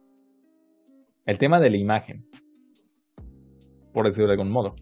[1.26, 2.26] El tema de la imagen,
[3.94, 4.76] por decirlo de algún modo.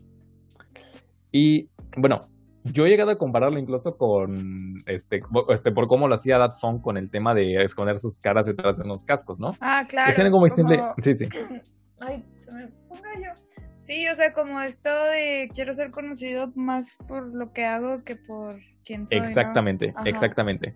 [1.32, 2.28] Y bueno,
[2.64, 6.82] yo he llegado a compararlo incluso con, este, este por cómo lo hacía Dat Funk
[6.82, 9.56] con el tema de esconder sus caras detrás de unos cascos, ¿no?
[9.62, 10.10] Ah, claro.
[10.10, 10.80] es algo muy simple.
[11.04, 11.30] Sí, sí.
[12.00, 13.62] Ay, se me ponga yo.
[13.80, 18.16] Sí, o sea, como esto de quiero ser conocido más por lo que hago que
[18.16, 19.20] por quién soy.
[19.20, 20.76] Exactamente, exactamente.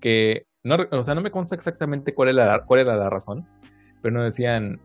[0.00, 3.46] Que, no, o sea, no me consta exactamente cuál era, la, cuál era la razón,
[4.02, 4.80] pero nos decían,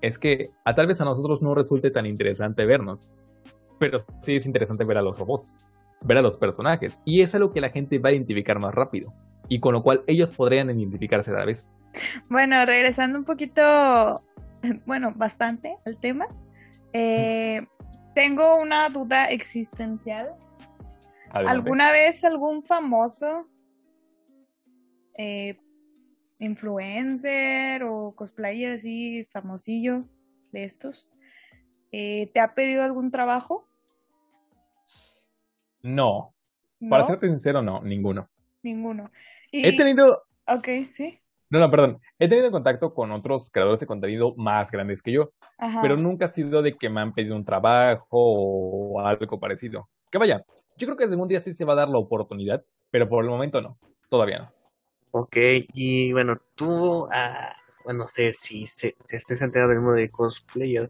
[0.00, 3.10] es que a tal vez a nosotros no resulte tan interesante vernos,
[3.78, 5.60] pero sí es interesante ver a los robots,
[6.02, 9.12] ver a los personajes, y es algo que la gente va a identificar más rápido,
[9.48, 11.66] y con lo cual ellos podrían identificarse la vez.
[12.28, 14.22] Bueno, regresando un poquito,
[14.86, 16.26] bueno, bastante al tema.
[16.92, 17.66] eh,
[18.14, 20.34] tengo una duda existencial.
[21.30, 21.50] Adelante.
[21.50, 23.46] ¿Alguna vez algún famoso
[25.16, 25.56] eh,
[26.40, 30.04] influencer o cosplayer así famosillo
[30.52, 31.10] de estos
[31.90, 33.66] eh, te ha pedido algún trabajo?
[35.82, 36.34] No,
[36.80, 36.90] ¿No?
[36.90, 38.28] para serte sincero, no, ninguno.
[38.62, 39.10] Ninguno.
[39.50, 41.18] Y, He tenido, Ok, sí.
[41.50, 45.32] no, no, perdón, he tenido contacto con otros creadores de contenido más grandes que yo,
[45.56, 45.80] Ajá.
[45.80, 49.88] pero nunca ha sido de que me han pedido un trabajo o algo parecido.
[50.10, 50.44] Que vaya,
[50.76, 53.30] yo creo que algún día sí se va a dar la oportunidad, pero por el
[53.30, 53.78] momento no,
[54.08, 54.57] todavía no.
[55.20, 55.36] Ok,
[55.74, 57.52] y bueno, tú, ah,
[57.82, 60.88] bueno, no sé si, se- estés enterado del mundo de cosplayer,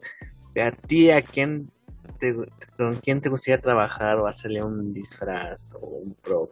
[0.63, 1.71] a ti, ¿a quién
[2.19, 2.35] te,
[2.77, 6.51] con quién te gustaría trabajar o hacerle un disfraz o un pro?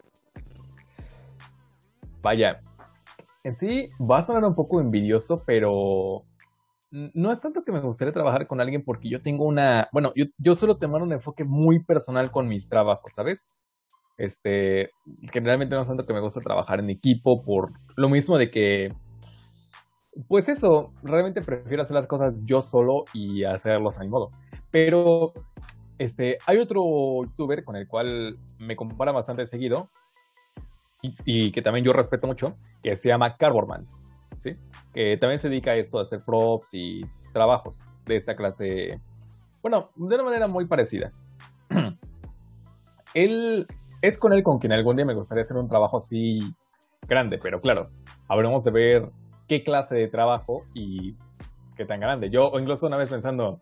[2.23, 2.63] Vaya,
[3.45, 6.25] en sí va a sonar un poco envidioso, pero
[6.91, 10.25] no es tanto que me gustaría trabajar con alguien porque yo tengo una, bueno, yo,
[10.39, 13.47] yo suelo tomar un enfoque muy personal con mis trabajos, ¿sabes?
[14.19, 14.91] Este,
[15.33, 18.95] generalmente no es tanto que me gusta trabajar en equipo por lo mismo de que,
[20.29, 24.31] pues eso, realmente prefiero hacer las cosas yo solo y hacerlos a mi modo.
[24.71, 25.33] Pero,
[25.99, 26.83] este, hay otro
[27.25, 29.91] youtuber con el cual me compara bastante seguido,
[31.03, 33.87] y, y que también yo respeto mucho, que se llama Carborman,
[34.39, 34.57] ¿sí?
[34.95, 38.99] Que también se dedica a esto, a hacer props y trabajos de esta clase,
[39.63, 41.13] bueno, de una manera muy parecida.
[43.15, 43.67] él,
[44.03, 46.39] es con él con quien algún día me gustaría hacer un trabajo así
[47.09, 47.91] grande, pero claro,
[48.29, 49.11] habremos de ver
[49.49, 51.15] qué clase de trabajo y
[51.77, 52.31] qué tan grande.
[52.31, 53.61] Yo incluso una vez pensando,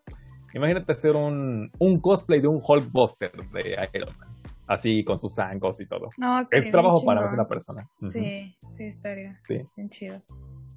[0.54, 4.28] imagínate hacer un, un cosplay de un Hulkbuster de Iron Man,
[4.66, 6.08] así con sus zancos y todo.
[6.18, 7.34] No, Es trabajo bien para chingón.
[7.34, 7.88] una persona.
[8.08, 9.60] Sí, sí, estaría Sí.
[9.76, 10.22] bien chido.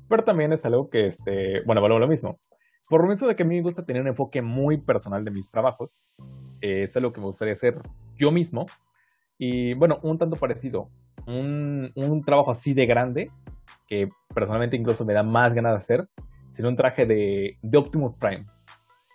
[0.09, 2.39] Pero también es algo que, este, bueno, valoro lo mismo.
[2.89, 5.31] Por lo mismo de que a mí me gusta tener un enfoque muy personal de
[5.31, 5.99] mis trabajos,
[6.61, 7.81] eh, es algo que me gustaría hacer
[8.17, 8.65] yo mismo.
[9.37, 10.89] Y bueno, un tanto parecido.
[11.25, 13.31] Un, un trabajo así de grande,
[13.87, 16.07] que personalmente incluso me da más ganas de hacer,
[16.51, 18.45] sería un traje de, de Optimus Prime.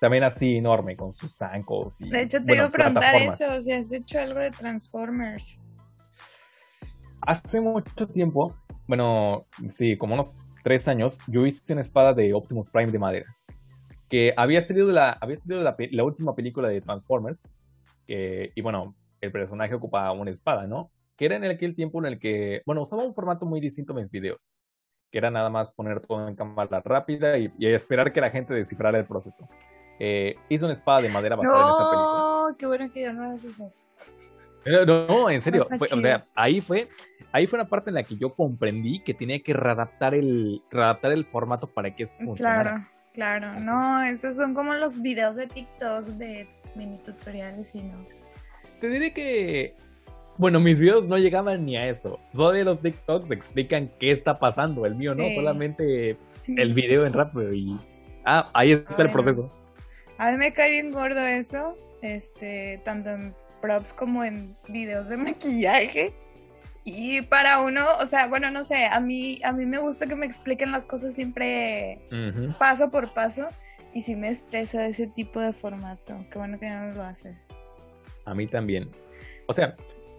[0.01, 2.11] También así enorme, con sus zancos y.
[2.11, 5.61] De hecho, te bueno, iba a preguntar eso, si has hecho algo de Transformers.
[7.21, 8.57] Hace mucho tiempo,
[8.89, 13.27] bueno, sí, como unos tres años, yo hice una espada de Optimus Prime de madera.
[14.09, 17.49] Que había salido de la, había salido de la, última película de Transformers.
[18.07, 20.91] que- y bueno, el personaje ocupaba una espada, ¿no?
[21.17, 23.97] Que era en aquel tiempo en el que, bueno, usaba un formato muy distinto a
[23.97, 24.53] mis videos.
[25.11, 28.53] Que era nada más poner todo en cámara rápida y, y esperar que la gente
[28.53, 29.49] descifrara el proceso.
[29.99, 32.13] Eh, hice una espada de madera basada en esa película.
[32.51, 33.85] No, qué bueno que ya no haces eso.
[34.65, 36.89] No, no, no, en serio, fue- o sea, ahí fue,
[37.33, 41.13] ahí fue una parte en la que yo comprendí que tenía que readaptar el, readaptar
[41.13, 42.89] el formato para que esto funcionara.
[43.13, 43.59] Claro, claro.
[43.59, 43.67] Así.
[43.67, 47.99] No, esos son como los videos de TikTok de mini tutoriales y no.
[48.83, 49.77] Te diré que
[50.39, 52.19] bueno, mis videos no llegaban ni a eso.
[52.33, 54.85] Todos los TikToks explican qué está pasando.
[54.87, 56.17] El mío no, solamente
[56.49, 57.79] el video en rápido y
[58.25, 59.49] ah, ahí está el proceso.
[60.19, 65.17] A mí me cae bien gordo eso, este, tanto en props como en videos de
[65.19, 66.13] maquillaje.
[66.85, 70.17] Y para uno, o sea, bueno, no sé, a mí, a mí me gusta que
[70.17, 72.01] me expliquen las cosas siempre
[72.59, 73.49] paso por paso.
[73.95, 76.27] Y si me estresa ese tipo de formato.
[76.31, 77.47] Qué bueno que ya no lo haces.
[78.25, 78.91] A mí también.
[79.47, 79.77] O sea,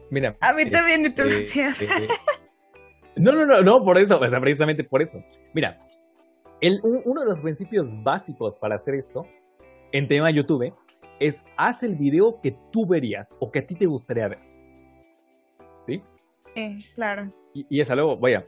[0.09, 0.35] mira.
[0.41, 1.83] A mí también, y tú lo hacías.
[3.15, 5.23] no, no, no, no, por eso, o sea, precisamente por eso.
[5.53, 5.79] Mira,
[6.61, 9.25] el, uno de los principios básicos para hacer esto
[9.91, 10.73] en tema YouTube
[11.19, 14.39] es haz el video que tú verías o que a ti te gustaría ver.
[15.87, 16.01] ¿Sí?
[16.55, 17.31] Sí, claro.
[17.53, 18.45] Y, y es algo, vaya,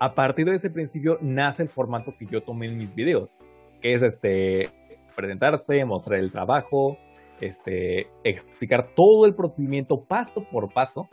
[0.00, 3.36] a partir de ese principio nace el formato que yo tomé en mis videos
[3.80, 4.70] que es este
[5.14, 6.96] presentarse, mostrar el trabajo,
[7.40, 11.08] este, explicar todo el procedimiento paso por paso,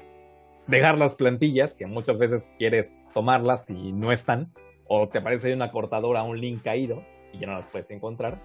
[0.67, 4.51] dejar las plantillas, que muchas veces quieres tomarlas y no están,
[4.87, 7.03] o te aparece una cortadora, un link caído,
[7.33, 8.39] y ya no las puedes encontrar.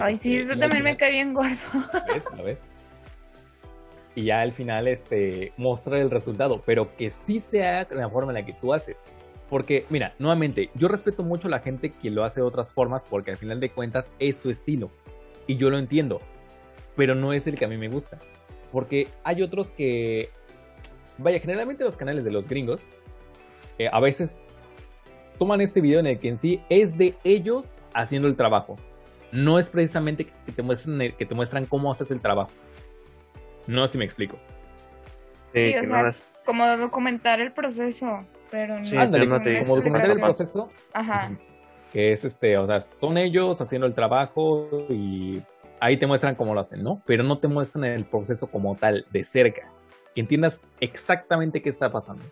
[0.00, 1.56] Ay, sí, este, eso también me cae bien gordo.
[2.14, 2.24] ¿Ves?
[2.36, 2.58] ¿Lo ves?
[4.16, 8.38] Y ya al final, este, mostrar el resultado, pero que sí sea la forma en
[8.38, 9.04] la que tú haces.
[9.50, 13.04] Porque, mira, nuevamente, yo respeto mucho a la gente que lo hace de otras formas
[13.04, 14.90] porque al final de cuentas es su estilo.
[15.46, 16.20] Y yo lo entiendo.
[16.96, 18.18] Pero no es el que a mí me gusta.
[18.72, 20.30] Porque hay otros que...
[21.18, 22.82] Vaya, generalmente los canales de los gringos
[23.78, 24.48] eh, a veces
[25.38, 28.76] toman este video en el que en sí es de ellos haciendo el trabajo.
[29.32, 32.50] No es precisamente que te muestran, que te muestran cómo haces el trabajo.
[33.66, 34.38] No sé si me explico.
[35.54, 36.10] Sí, o sea,
[36.44, 40.68] como documentar el proceso pero no, sí, como documentar el proceso.
[40.92, 41.36] Ajá.
[41.90, 45.42] Que es este, o sea, son ellos haciendo el trabajo y
[45.84, 47.02] ahí te muestran cómo lo hacen, ¿no?
[47.04, 49.68] Pero no te muestran el proceso como tal, de cerca.
[50.14, 52.24] Que entiendas exactamente qué está pasando.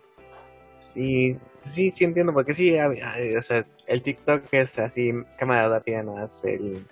[0.79, 6.43] Sí, sí, sí entiendo, porque sí, o sea, el TikTok es así, cámara rápida, más
[6.45, 6.83] el,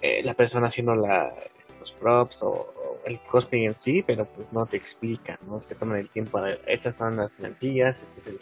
[0.00, 1.34] eh, la persona haciendo la,
[1.80, 2.72] los props o,
[3.04, 5.60] el cosplay en sí, pero pues no te explica, ¿no?
[5.60, 8.38] Se toman el tiempo, a ver, estas son las plantillas, este es el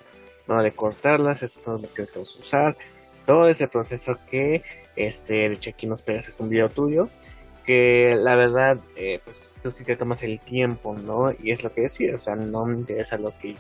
[0.47, 2.77] modo de cortarlas, estas son las que vas a usar,
[3.25, 4.63] todo ese proceso que,
[4.97, 7.09] este, de hecho aquí nos pegas es un video tuyo,
[7.69, 11.31] que la verdad, eh, pues tú sí te tomas el tiempo, ¿no?
[11.39, 13.57] Y es lo que decía, o sea, no me interesa lo que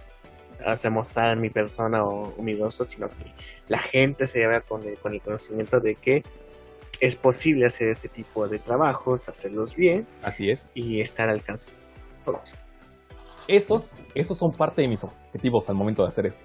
[0.65, 3.31] hace mostrar mi persona o, mi rostro, sino que
[3.69, 6.23] la gente se lleva con el, con el conocimiento de que
[7.01, 10.07] es posible hacer este tipo de trabajos, hacerlos bien.
[10.23, 10.71] Así es.
[10.73, 11.71] Y estar al alcance
[12.25, 12.55] todos.
[13.47, 16.43] Esos, esos son parte de mis objetivos al momento de hacer esto.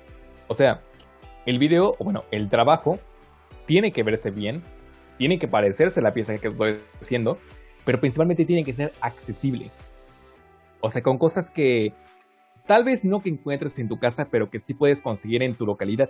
[0.50, 0.82] O sea,
[1.46, 3.00] el video, bueno, el trabajo
[3.66, 4.62] tiene que verse bien,
[5.24, 7.38] tiene que parecerse la pieza que estoy haciendo,
[7.86, 9.72] pero principalmente tiene que ser accesible.
[10.82, 11.94] O sea, con cosas que
[12.68, 15.66] tal vez no que encuentres en tu casa, pero que sí puedes conseguir en tu
[15.66, 16.10] localidad.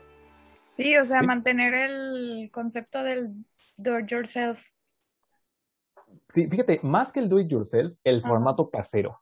[0.71, 3.35] Sí, o sea, mantener el concepto del
[3.77, 4.69] do it yourself.
[6.29, 9.21] Sí, fíjate, más que el do it yourself, el formato casero.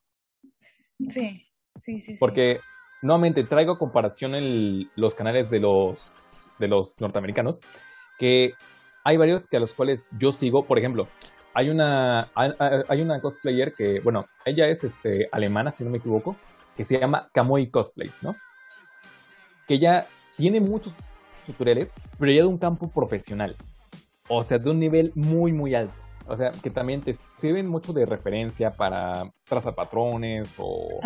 [0.56, 2.16] Sí, sí, sí.
[2.18, 2.62] Porque
[3.02, 7.60] nuevamente traigo a comparación en los canales de los, de los norteamericanos,
[8.18, 8.54] que
[9.04, 11.08] hay varios que a los cuales yo sigo, por ejemplo,
[11.54, 16.36] hay una, hay una cosplayer que, bueno, ella es este, alemana, si no me equivoco,
[16.76, 18.36] que se llama Kamoi Cosplays, ¿no?
[19.68, 20.06] Que ella
[20.38, 20.94] tiene muchos
[21.46, 23.56] tutoriales, pero ya de un campo profesional.
[24.30, 25.94] O sea, de un nivel muy, muy alto.
[26.28, 31.00] O sea, que también te sirven mucho de referencia para trazar patrones o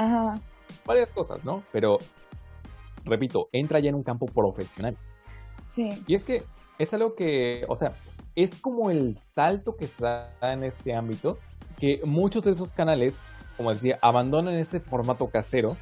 [0.85, 1.63] varias cosas, ¿no?
[1.71, 1.97] Pero,
[3.03, 4.95] repito, entra ya en un campo profesional.
[5.65, 6.03] Sí.
[6.05, 6.43] Y es que
[6.77, 7.91] es algo que, o sea,
[8.35, 11.37] es como el salto que se da en este ámbito,
[11.79, 13.21] que muchos de esos canales,
[13.57, 15.77] como decía, abandonan este formato casero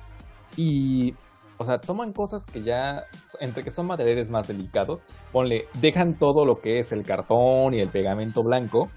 [0.56, 1.14] y
[1.58, 3.04] o sea, toman cosas que ya,
[3.40, 7.80] entre que son materiales más delicados, ponle, dejan todo lo que es el cartón y
[7.80, 8.90] el pegamento blanco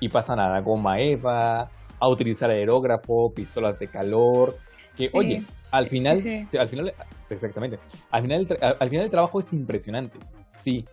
[0.00, 1.68] y pasan a la goma eva,
[2.00, 4.56] a utilizar aerógrafo, pistolas de calor,
[4.96, 6.18] que oye, al final,
[6.58, 6.94] al final,
[7.28, 7.78] exactamente,
[8.10, 10.18] al final, al final el trabajo es impresionante,
[10.60, 10.86] sí,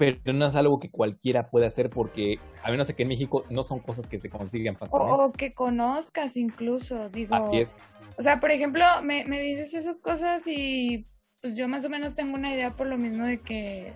[0.00, 3.62] pero no es algo que cualquiera puede hacer porque, a menos que en México no
[3.62, 5.12] son cosas que se consiguen fácilmente.
[5.12, 7.34] O, que conozcas incluso, digo.
[7.34, 7.74] Así es.
[8.16, 11.06] O sea, por ejemplo, me, me dices esas cosas y
[11.42, 13.92] pues yo más o menos tengo una idea por lo mismo de que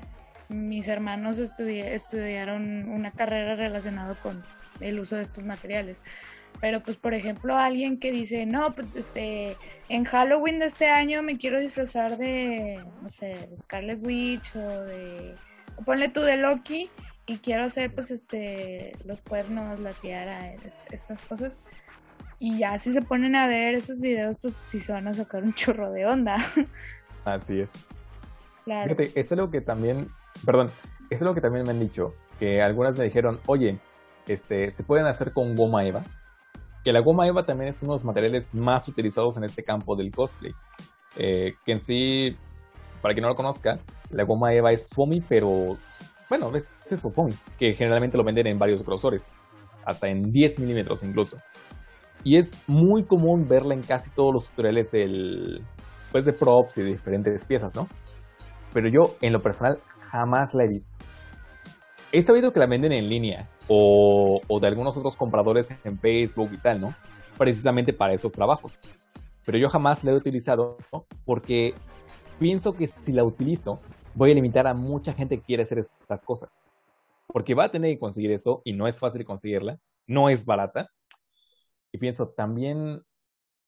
[0.51, 4.45] mis hermanos estudiaron una carrera relacionada con
[4.81, 6.03] el uso de estos materiales.
[6.61, 9.57] Pero pues por ejemplo alguien que dice, no, pues este,
[9.89, 14.85] en Halloween de este año me quiero disfrazar de, no sé, de Scarlet Witch o
[14.85, 15.35] de,
[15.85, 16.91] ponle tú de Loki
[17.27, 20.53] y quiero hacer pues este, los cuernos, la tiara,
[20.91, 21.59] estas cosas
[22.39, 25.43] Y ya si se ponen a ver esos videos, pues sí se van a sacar
[25.43, 26.37] un chorro de onda.
[27.25, 27.71] Así es.
[28.65, 28.95] claro.
[28.95, 30.09] Fíjate, es algo que también,
[30.45, 30.71] perdón,
[31.11, 33.79] es algo que también me han dicho, que algunas me dijeron, oye,
[34.27, 36.05] este, se pueden hacer con goma eva,
[36.85, 39.97] que la goma eva también es uno de los materiales más utilizados en este campo
[39.97, 40.53] del cosplay,
[41.17, 42.37] eh, que en sí,
[43.05, 45.77] para quien no lo conozca, la goma eva es foamy, pero,
[46.31, 49.31] bueno, es eso, foamy, que generalmente lo venden en varios grosores,
[49.85, 51.37] hasta en 10 milímetros incluso.
[52.23, 55.63] Y es muy común verla en casi todos los tutoriales del,
[56.13, 57.89] pues de props y diferentes piezas, ¿no?
[58.73, 59.81] Pero yo, en lo personal,
[60.11, 60.97] jamás la he visto.
[62.11, 66.49] He sabido que la venden en línea o, o de algunos otros compradores en Facebook
[66.55, 66.95] y tal, ¿no?
[67.37, 68.79] Precisamente para esos trabajos.
[69.45, 71.05] Pero yo jamás la he utilizado ¿no?
[71.27, 71.75] porque
[72.39, 73.81] pienso que si la utilizo,
[74.15, 76.63] voy a limitar a mucha gente que quiere hacer estas cosas.
[77.27, 80.91] Porque va a tener que conseguir eso y no es fácil conseguirla, no es barata.
[81.93, 83.03] Y pienso, también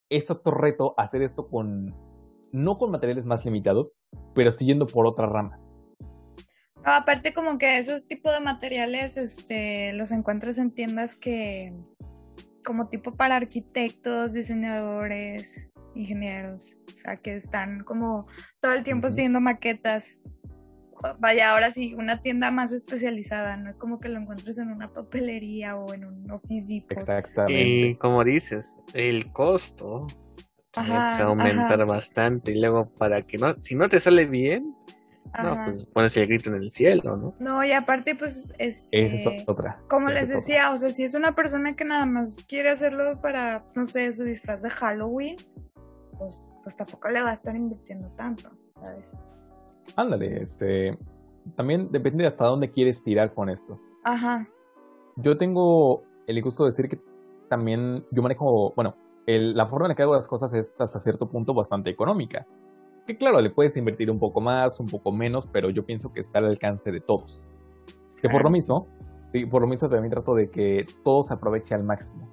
[0.09, 1.95] es otro reto hacer esto con,
[2.51, 3.93] no con materiales más limitados,
[4.33, 5.59] pero siguiendo por otra rama.
[6.85, 11.73] No, aparte como que esos tipos de materiales este, los encuentras en tiendas que
[12.63, 18.27] como tipo para arquitectos, diseñadores, ingenieros, o sea, que están como
[18.59, 20.21] todo el tiempo haciendo maquetas.
[21.19, 24.91] Vaya, ahora sí, una tienda más especializada, no es como que lo encuentres en una
[24.91, 26.97] papelería o en un Office Depot.
[26.97, 27.89] Exactamente.
[27.89, 30.07] Y como dices, el costo
[30.73, 31.85] Ajá, se aumentar ajá.
[31.85, 32.51] bastante.
[32.51, 34.75] Y luego, para que no, si no te sale bien,
[35.43, 37.33] no, pues pones el grito en el cielo, ¿no?
[37.39, 39.79] No, y aparte, pues, este, Esa es otra.
[39.87, 40.35] como Esa les otra.
[40.37, 44.11] decía, o sea, si es una persona que nada más quiere hacerlo para, no sé,
[44.13, 45.35] su disfraz de Halloween,
[46.17, 49.15] pues, pues tampoco le va a estar invirtiendo tanto, ¿sabes?
[49.95, 50.97] Ándale, este.
[51.55, 53.79] También depende de hasta dónde quieres tirar con esto.
[54.03, 54.47] Ajá,
[55.15, 56.99] Yo tengo el gusto de decir que
[57.49, 58.95] también yo manejo, bueno,
[59.25, 62.45] el- la forma en la que hago las cosas es hasta cierto punto bastante económica.
[63.07, 66.19] Que claro, le puedes invertir un poco más, un poco menos, pero yo pienso que
[66.19, 67.41] está al alcance de todos.
[68.21, 68.53] Que por lo sí.
[68.53, 68.87] mismo,
[69.33, 72.27] sí, por lo mismo también trato de que todo se aproveche al máximo.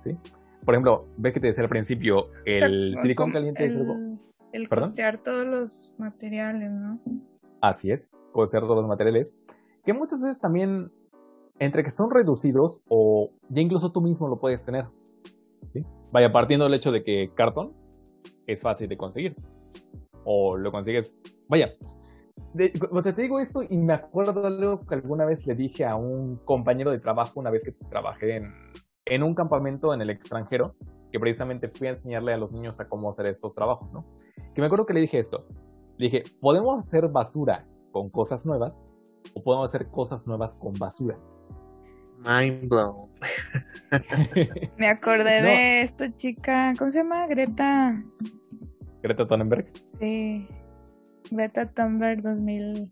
[0.00, 0.16] ¿Sí?
[0.64, 3.94] Por ejemplo, ves que te decía al principio, O sea, el silicón caliente es algo...
[3.94, 4.18] el,
[4.52, 4.88] el ¿Perdón?
[4.90, 7.00] costear todos los materiales, ¿no?
[7.60, 8.10] Así es,
[8.46, 9.34] ser todos los materiales,
[9.84, 10.90] que muchas veces también,
[11.58, 14.86] entre que son reducidos o ya incluso tú mismo lo puedes tener.
[15.72, 15.84] ¿sí?
[16.10, 17.70] Vaya, partiendo del hecho de que cartón
[18.46, 19.36] es fácil de conseguir.
[20.24, 21.14] O lo consigues,
[21.48, 21.72] vaya,
[22.54, 25.54] de- o sea, te digo esto y me acuerdo de algo que alguna vez le
[25.54, 28.52] dije a un compañero de trabajo una vez que trabajé en,
[29.06, 30.74] en un campamento en el extranjero,
[31.12, 34.00] que precisamente fui a enseñarle a los niños a cómo hacer estos trabajos, ¿no?
[34.54, 35.46] Que me acuerdo que le dije esto.
[35.98, 38.82] Le dije, podemos hacer basura con cosas nuevas
[39.34, 41.16] o podemos hacer cosas nuevas con basura.
[42.18, 43.10] Mind blown.
[44.78, 46.74] me acordé de esto, chica.
[46.78, 47.26] ¿Cómo se llama?
[47.26, 48.02] Greta.
[49.02, 49.70] Greta Thunberg.
[50.00, 50.48] Sí.
[51.30, 52.90] Greta Thunberg 2000.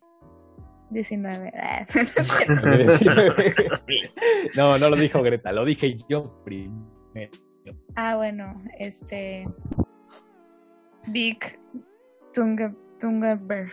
[0.92, 1.52] 19.
[1.54, 1.86] Ah,
[4.56, 7.30] no, no lo dijo Greta, lo dije yo primero.
[7.94, 9.46] Ah, bueno, este.
[11.08, 11.38] Big
[12.32, 13.70] Tunge, Tungeberg.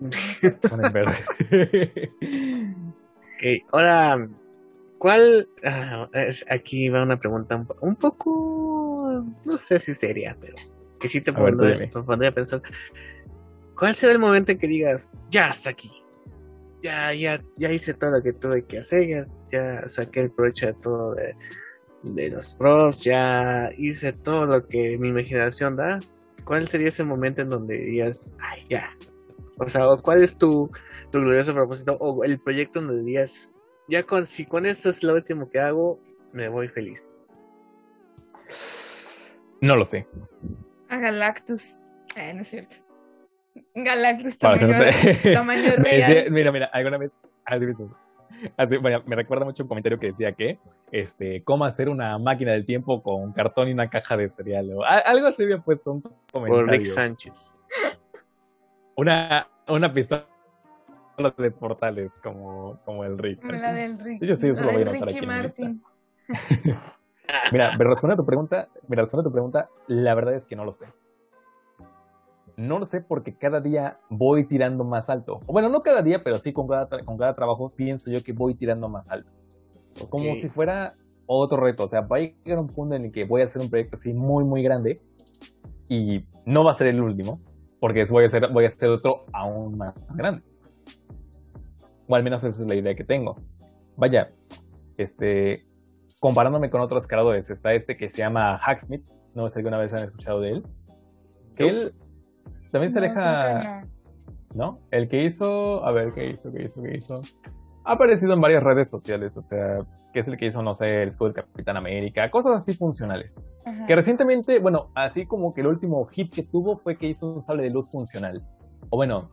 [3.36, 4.28] okay, ahora,
[4.98, 5.46] ¿cuál?
[5.62, 10.56] Ah, es, aquí va una pregunta un, un, poco, no sé si seria, pero
[10.98, 12.62] que sí te pondría a pensar.
[13.76, 15.90] ¿Cuál será el momento en que digas, ya hasta aquí?
[16.82, 20.66] Ya, ya, ya hice todo lo que tuve que hacer, ya, ya saqué el provecho
[20.66, 21.34] de todo de,
[22.02, 26.00] de los pros, ya hice todo lo que mi imaginación da.
[26.44, 28.90] ¿Cuál sería ese momento en donde dirías, ay, ya?
[29.58, 30.70] O sea, ¿o ¿cuál es tu,
[31.10, 33.52] tu glorioso propósito o el proyecto donde dirías,
[33.88, 36.00] ya con, si con esto es lo último que hago,
[36.32, 37.18] me voy feliz?
[39.60, 40.06] No lo sé.
[40.88, 41.80] A Galactus.
[42.16, 42.76] Ah, no es cierto.
[43.74, 45.32] Galactus tamaño, que no sé.
[45.32, 45.84] tamaño real.
[45.84, 47.20] decía- mira, mira, alguna vez.
[47.44, 47.96] así mismo.
[48.56, 50.58] Así, vaya, me recuerda mucho un comentario que decía que,
[50.92, 54.70] este, cómo hacer una máquina del tiempo con cartón y una caja de cereal.
[54.72, 56.00] O, algo así había puesto un
[56.32, 56.66] comentario.
[56.66, 57.60] Por Rick Sánchez.
[58.96, 60.26] Una, una pistola
[61.36, 63.44] de portales como, como el Rick.
[63.44, 64.22] La del Rick.
[64.22, 65.82] Yo sí, eso la lo voy a Ricky Martin.
[67.52, 70.56] Mira, me responde a tu pregunta, mira, responde a tu pregunta, la verdad es que
[70.56, 70.86] no lo sé.
[72.60, 75.40] No lo sé porque cada día voy tirando más alto.
[75.46, 78.34] O bueno, no cada día, pero sí con cada, con cada trabajo pienso yo que
[78.34, 79.32] voy tirando más alto.
[80.10, 80.94] Como si fuera
[81.24, 81.84] otro reto.
[81.84, 83.96] O sea, va a llegar un punto en el que voy a hacer un proyecto
[83.96, 85.00] así muy, muy grande
[85.88, 87.40] y no va a ser el último,
[87.80, 90.44] porque voy a hacer, voy a hacer otro aún más grande.
[92.08, 93.36] O al menos esa es la idea que tengo.
[93.96, 94.32] Vaya,
[94.98, 95.64] este,
[96.20, 99.94] comparándome con otros creadores, está este que se llama Hacksmith, no sé si alguna vez
[99.94, 100.62] han escuchado de él,
[101.56, 101.94] que él
[102.70, 103.82] también se No, aleja,
[104.54, 104.72] no.
[104.72, 104.80] ¿no?
[104.90, 106.52] El que hizo, a ver, ¿qué hizo?
[106.52, 106.82] ¿Qué hizo?
[106.82, 107.20] ¿Qué hizo?
[107.84, 109.78] Ha aparecido en varias redes sociales, o sea,
[110.12, 113.42] que es el que hizo, no sé, el escudo del Capitán América, cosas así funcionales.
[113.64, 113.86] Ajá.
[113.86, 117.40] Que recientemente, bueno, así como que el último hit que tuvo fue que hizo un
[117.40, 118.42] sable de luz funcional.
[118.90, 119.30] O bueno,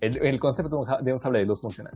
[0.00, 1.94] el, el concepto de un, sable de luz funcional.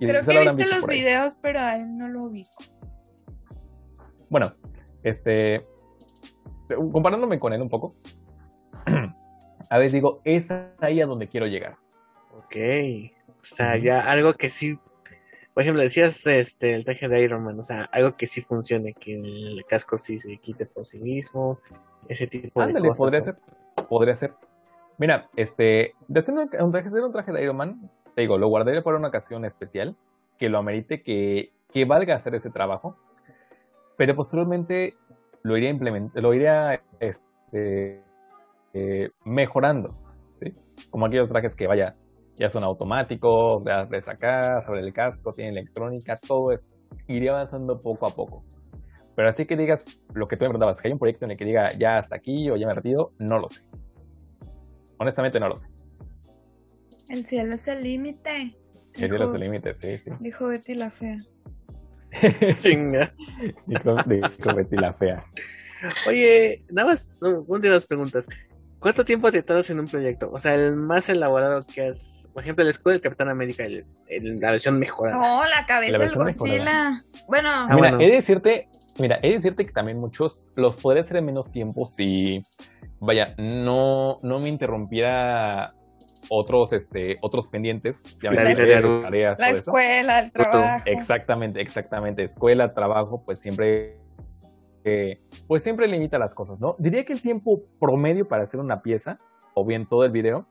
[0.00, 2.64] Y Creo que visto los videos, pero a él no lo ubico.
[4.30, 4.52] Bueno,
[5.02, 5.66] este.
[6.92, 7.94] Comparándome con él un poco.
[9.70, 10.50] A veces digo, es
[10.80, 11.76] ahí a donde quiero llegar.
[12.36, 12.56] Ok.
[13.40, 14.78] O sea, ya algo que sí.
[15.54, 18.94] Por ejemplo, decías este el traje de Iron Man, o sea, algo que sí funcione,
[18.94, 21.58] que el casco sí se quite por sí mismo,
[22.08, 22.98] ese tipo de Ándale, cosas.
[22.98, 23.24] podría ¿no?
[23.24, 23.36] ser.
[23.88, 24.34] Podría ser.
[24.98, 25.94] Mira, este.
[26.06, 28.96] De hacer un, traje, hacer un traje de Iron Man, te digo, lo guardaría para
[28.96, 29.96] una ocasión especial
[30.38, 32.96] que lo amerite, que, que valga hacer ese trabajo.
[33.96, 34.94] Pero posteriormente
[35.42, 38.00] lo iría implementando, lo iría este,
[38.74, 39.96] eh, mejorando,
[40.38, 40.52] ¿sí?
[40.90, 41.96] Como aquellos trajes que, vaya,
[42.36, 46.76] ya son automáticos, de, de sacar, sobre el casco, tiene electrónica, todo eso.
[47.06, 48.44] Iría avanzando poco a poco.
[49.16, 51.36] Pero así que digas lo que tú me preguntabas, que hay un proyecto en el
[51.36, 53.62] que diga ya hasta aquí o ya me retiro, no lo sé.
[54.98, 55.66] Honestamente no lo sé.
[57.08, 58.52] El cielo es el límite.
[58.92, 60.10] Que sí Dijo- los límites, sí, sí.
[60.20, 61.20] Dijo Betty la fea.
[62.60, 63.12] Chinga.
[63.66, 65.24] Dijo, dijo Betty la fea.
[66.06, 68.26] Oye, nada más, no, últimas preguntas.
[68.80, 70.30] ¿Cuánto tiempo te tardas en un proyecto?
[70.32, 73.84] O sea, el más elaborado que has, por ejemplo, el escudo del Capitán América, el-
[74.06, 75.16] el- la versión mejorada.
[75.18, 77.02] No, la cabeza La del Godzilla.
[77.26, 78.00] Bueno, Ah, mira, bueno.
[78.00, 78.68] he de decirte,
[79.00, 82.44] mira, he de decirte que también muchos los podría hacer en menos tiempo si,
[83.00, 85.72] vaya, no, no me interrumpiera
[86.30, 89.02] otros, este, otros pendientes, ya La adulto.
[89.02, 89.58] tareas, la eso.
[89.58, 90.82] escuela, el trabajo.
[90.86, 92.22] Exactamente, exactamente.
[92.22, 93.94] Escuela, trabajo, pues siempre,
[95.46, 96.76] pues siempre limita las cosas, ¿no?
[96.78, 99.18] Diría que el tiempo promedio para hacer una pieza,
[99.54, 100.46] o bien todo el video,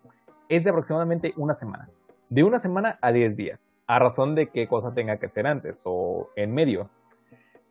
[0.50, 1.90] es de aproximadamente una semana.
[2.30, 5.84] De una semana a 10 días, a razón de qué cosa tenga que hacer antes
[5.86, 6.90] o en medio.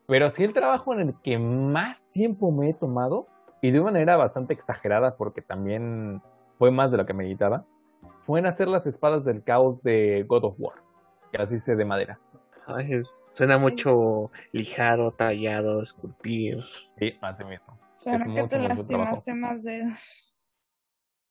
[0.06, 3.26] Pero sí el trabajo en el que más tiempo me he tomado,
[3.60, 6.22] y de una manera bastante exagerada, porque también
[6.58, 7.64] fue más de lo que meditaba,
[8.24, 10.76] fue en hacer las espadas del caos de God of War,
[11.32, 12.18] que las hice de madera.
[13.36, 16.64] Suena mucho lijado, tallado, esculpir.
[16.98, 17.78] Sí, así mismo.
[17.94, 20.36] Suena es que mucho, te lastimaste más dedos.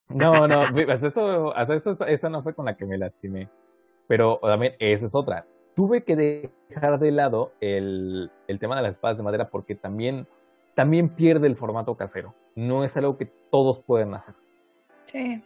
[0.09, 3.49] No, no, ve, hasta eso, hasta eso, esa no fue con la que me lastimé.
[4.07, 5.47] Pero también, esa es otra.
[5.75, 6.15] Tuve que
[6.69, 10.27] dejar de lado el, el tema de las espadas de madera porque también,
[10.75, 12.35] también pierde el formato casero.
[12.55, 14.35] No es algo que todos pueden hacer
[15.03, 15.43] Sí,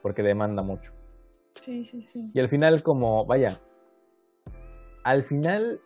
[0.00, 0.92] porque demanda mucho.
[1.56, 2.28] sí, sí, sí.
[2.32, 3.60] Y al final, como, vaya,
[5.04, 5.80] al final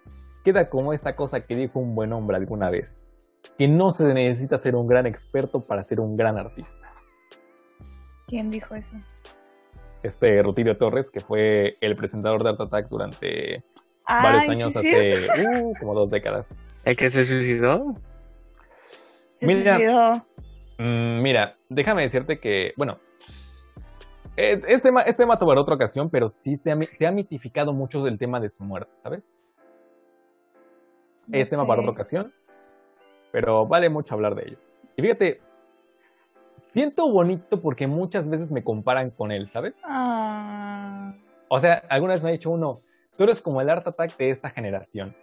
[0.45, 3.11] queda como esta cosa que dijo un buen hombre alguna vez,
[3.59, 6.93] que no se necesita ser un gran experto para ser un gran artista.
[8.27, 8.97] ¿Quién dijo eso?
[10.03, 13.65] Este Rutilio Torres, que fue el presentador de Art Attack durante
[14.07, 16.81] varios años, sí, hace uh, como dos décadas.
[16.85, 17.95] ¿El que se suicidó?
[19.37, 19.77] Se Mira.
[19.77, 20.27] suicidó.
[20.79, 22.99] Mm, mira, déjame decirte que, bueno,
[24.37, 27.73] es, es tema, es tema para otra ocasión, pero sí se ha, se ha mitificado
[27.73, 29.33] mucho del tema de su muerte, ¿sabes?
[31.27, 31.81] No es tema para sé.
[31.81, 32.35] otra ocasión,
[33.33, 34.59] pero vale mucho hablar de ello.
[34.97, 35.41] Y fíjate,
[36.73, 39.83] siento bonito porque muchas veces me comparan con él, ¿sabes?
[39.87, 41.15] Ah,
[41.49, 42.81] O sea, alguna vez me ha dicho uno,
[43.17, 45.15] tú eres como el Art Attack de esta generación.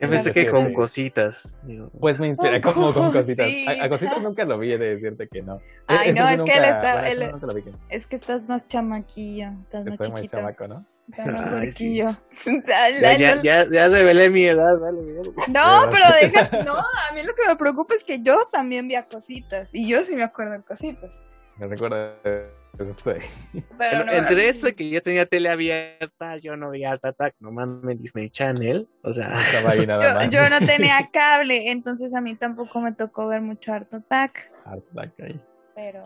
[0.00, 1.60] Yo pensé que con cositas.
[1.64, 1.90] digo.
[1.98, 3.50] Pues me inspira, Con como con cositas.
[3.66, 5.56] A, a cositas nunca lo vi, de decirte que no.
[5.86, 7.32] Ay, Eso no, es que él está- él-
[7.64, 10.84] que- Es que estás más chamaquillo, estás más soy muy chamaco, ¿no?
[11.16, 12.00] Ay, sí.
[13.00, 15.30] Ya, ya, ya, ya revelé mi edad, vale, vale.
[15.48, 18.94] No, Pero deja, no, a mí lo que me preocupa es que yo también vi
[18.94, 21.10] a cositas y yo sí me acuerdo de cositas.
[21.58, 23.02] Me recuerda eso.
[23.78, 27.34] Pero no, Entre eso y que yo tenía tele abierta, yo no veía Art Attack,
[27.40, 28.88] nomás en Disney Channel.
[29.02, 30.28] O sea, No estaba ahí nada yo, más.
[30.30, 34.84] yo no tenía cable, entonces a mí tampoco me tocó ver mucho Art Attack, Art
[34.92, 35.40] Attack ahí.
[35.74, 36.04] pero,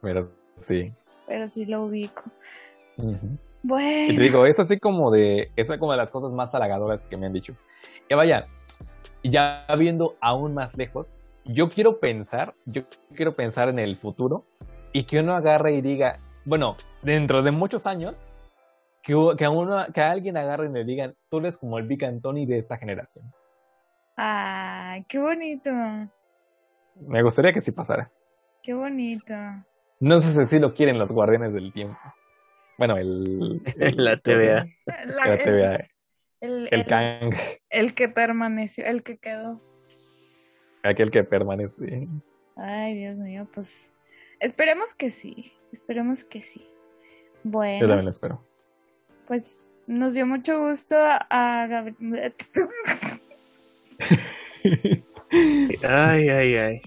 [0.00, 0.92] Pero sí.
[1.28, 2.24] pero sí lo ubico.
[2.96, 3.38] Ujú.
[3.62, 7.04] Y Bueno, te digo, es así como de, es como de las cosas más halagadoras
[7.06, 7.54] que me han dicho.
[8.08, 8.48] Y vaya,
[9.22, 12.82] ya viendo aún más lejos, yo quiero pensar, yo
[13.14, 14.44] quiero pensar en el futuro
[14.92, 18.26] y que uno agarre y diga, bueno, dentro de muchos años,
[19.02, 21.86] que, que, a uno, que a alguien agarre y le digan, tú eres como el
[21.86, 23.32] Big Anthony de esta generación.
[24.16, 25.70] ay, qué bonito,
[27.00, 28.10] Me gustaría que sí pasara.
[28.62, 29.34] qué bonito.
[30.00, 31.98] No sé si sí lo quieren los guardianes del tiempo.
[32.78, 33.62] Bueno, el...
[33.78, 34.66] el- la TVA.
[34.86, 35.88] La- la TVA.
[36.40, 37.30] El, El el- Kang,
[37.70, 39.58] el que permaneció, el que quedó.
[40.82, 42.08] Aquel que permanece.
[42.56, 43.94] Ay, Dios mío, pues
[44.40, 46.60] esperemos que sí, esperemos que sí.
[47.44, 48.44] Yo Bueno, también lo espero.
[49.26, 52.34] pues nos dio mucho gusto a Gabriel.
[55.82, 56.80] Ay, ay, ay.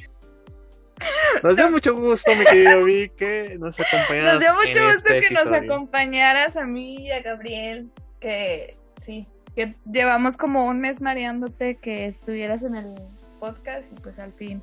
[1.43, 4.33] Nos dio mucho gusto, mi querido Vic, que nos acompañaras.
[4.35, 7.89] Nos dio mucho en gusto este que nos acompañaras a mí y a Gabriel,
[8.19, 12.95] que sí, que llevamos como un mes mareándote que estuvieras en el
[13.39, 14.61] podcast y pues al fin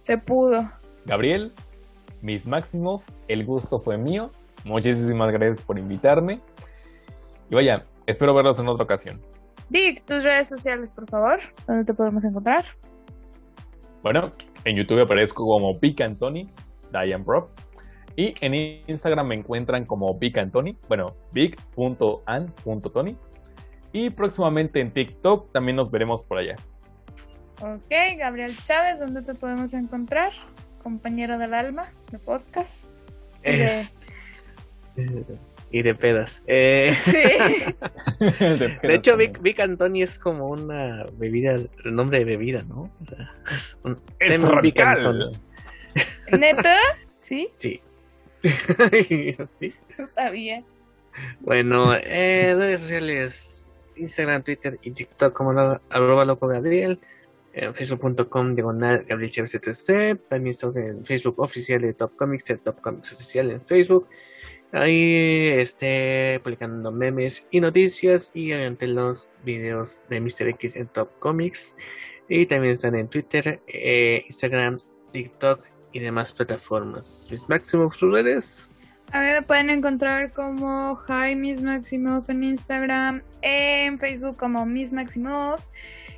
[0.00, 0.62] se pudo.
[1.04, 1.52] Gabriel,
[2.22, 4.30] Miss Máximo, el gusto fue mío.
[4.64, 6.40] Muchísimas gracias por invitarme.
[7.50, 9.20] Y vaya, espero verlos en otra ocasión.
[9.68, 12.64] Vic, tus redes sociales, por favor, ¿dónde te podemos encontrar?
[14.02, 14.30] Bueno,
[14.64, 16.48] en YouTube aparezco como Pic Antoni,
[16.92, 17.56] Diane Props.
[18.16, 18.54] Y en
[18.86, 23.16] Instagram me encuentran como Pic Antoni, bueno, big.an.tony.
[23.92, 26.56] Y próximamente en TikTok también nos veremos por allá.
[27.60, 30.32] Ok, Gabriel Chávez, ¿dónde te podemos encontrar?
[30.82, 32.92] Compañero del alma de podcast.
[33.44, 33.94] Y de- Es-
[35.70, 36.42] Y de pedas.
[36.46, 37.16] Eh, Sí.
[38.38, 42.82] de de hecho, Vic, Vic Antoni es como una bebida, el nombre de bebida, ¿no?
[42.82, 43.30] O sea,
[43.84, 44.98] un- es radical.
[44.98, 45.30] Antoni.
[46.38, 46.76] ¿Neta?
[47.18, 47.82] Sí, Sí.
[49.58, 49.74] Sí.
[49.98, 50.62] no sabía.
[51.40, 55.50] Bueno, eh, redes sociales, Instagram, Twitter y TikTok como
[55.90, 57.00] arroba loco Gabriel,
[57.56, 59.32] en facebook.com diagonal Gabriel.
[60.28, 64.08] También estamos en Facebook oficial de Top Comics, de Top Comics oficial en Facebook.
[64.72, 70.48] Ahí este publicando memes y noticias y obviamente los videos de Mr.
[70.48, 71.78] X en Top Comics.
[72.28, 74.78] Y también están en Twitter, eh, Instagram,
[75.12, 75.60] TikTok
[75.92, 77.28] y demás plataformas.
[77.30, 78.68] Mis máximos sus redes.
[79.12, 84.92] A mí me pueden encontrar como Hi Miss Maximoff en Instagram, en Facebook como Miss
[84.92, 85.64] Maximoff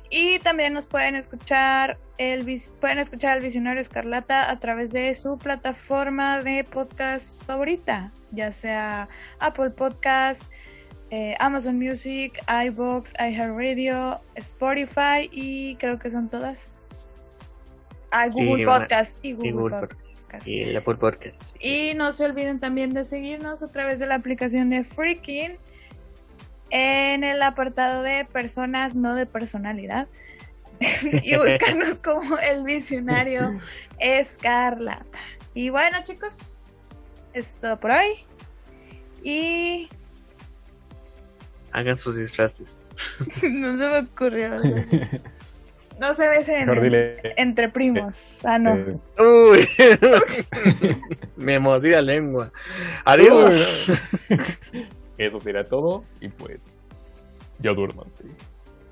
[0.09, 2.45] y también nos pueden escuchar el
[2.79, 9.07] pueden escuchar el Visionario Escarlata a través de su plataforma de podcast favorita, ya sea
[9.39, 10.51] Apple Podcast,
[11.11, 16.89] eh, Amazon Music, iBox, iHeartRadio, Spotify y creo que son todas.
[18.11, 20.47] Ah, Sí, Google una- Podcast y Google, y Google Podcast.
[20.47, 21.41] Y el Apple Podcast.
[21.59, 25.57] Y no se olviden también de seguirnos a través de la aplicación de Freaking
[26.71, 30.07] en el apartado de personas no de personalidad.
[31.23, 33.59] y buscarnos como el visionario
[33.99, 35.19] Escarlata.
[35.53, 36.85] Y bueno, chicos,
[37.33, 38.25] es todo por hoy.
[39.23, 39.89] Y
[41.71, 42.81] Hagan sus disfraces.
[43.43, 44.59] no se me ocurrió.
[45.99, 46.69] No se besen
[47.35, 48.39] entre primos.
[48.45, 48.75] Ah, no.
[48.75, 49.69] eh, Uy,
[51.35, 52.51] me mordí la lengua.
[53.03, 53.91] Adiós.
[55.19, 56.03] Eso será todo.
[56.21, 56.79] Y pues,
[57.59, 58.25] ya duérmanse.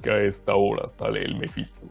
[0.04, 1.88] Que a esta hora sale el Mephisto.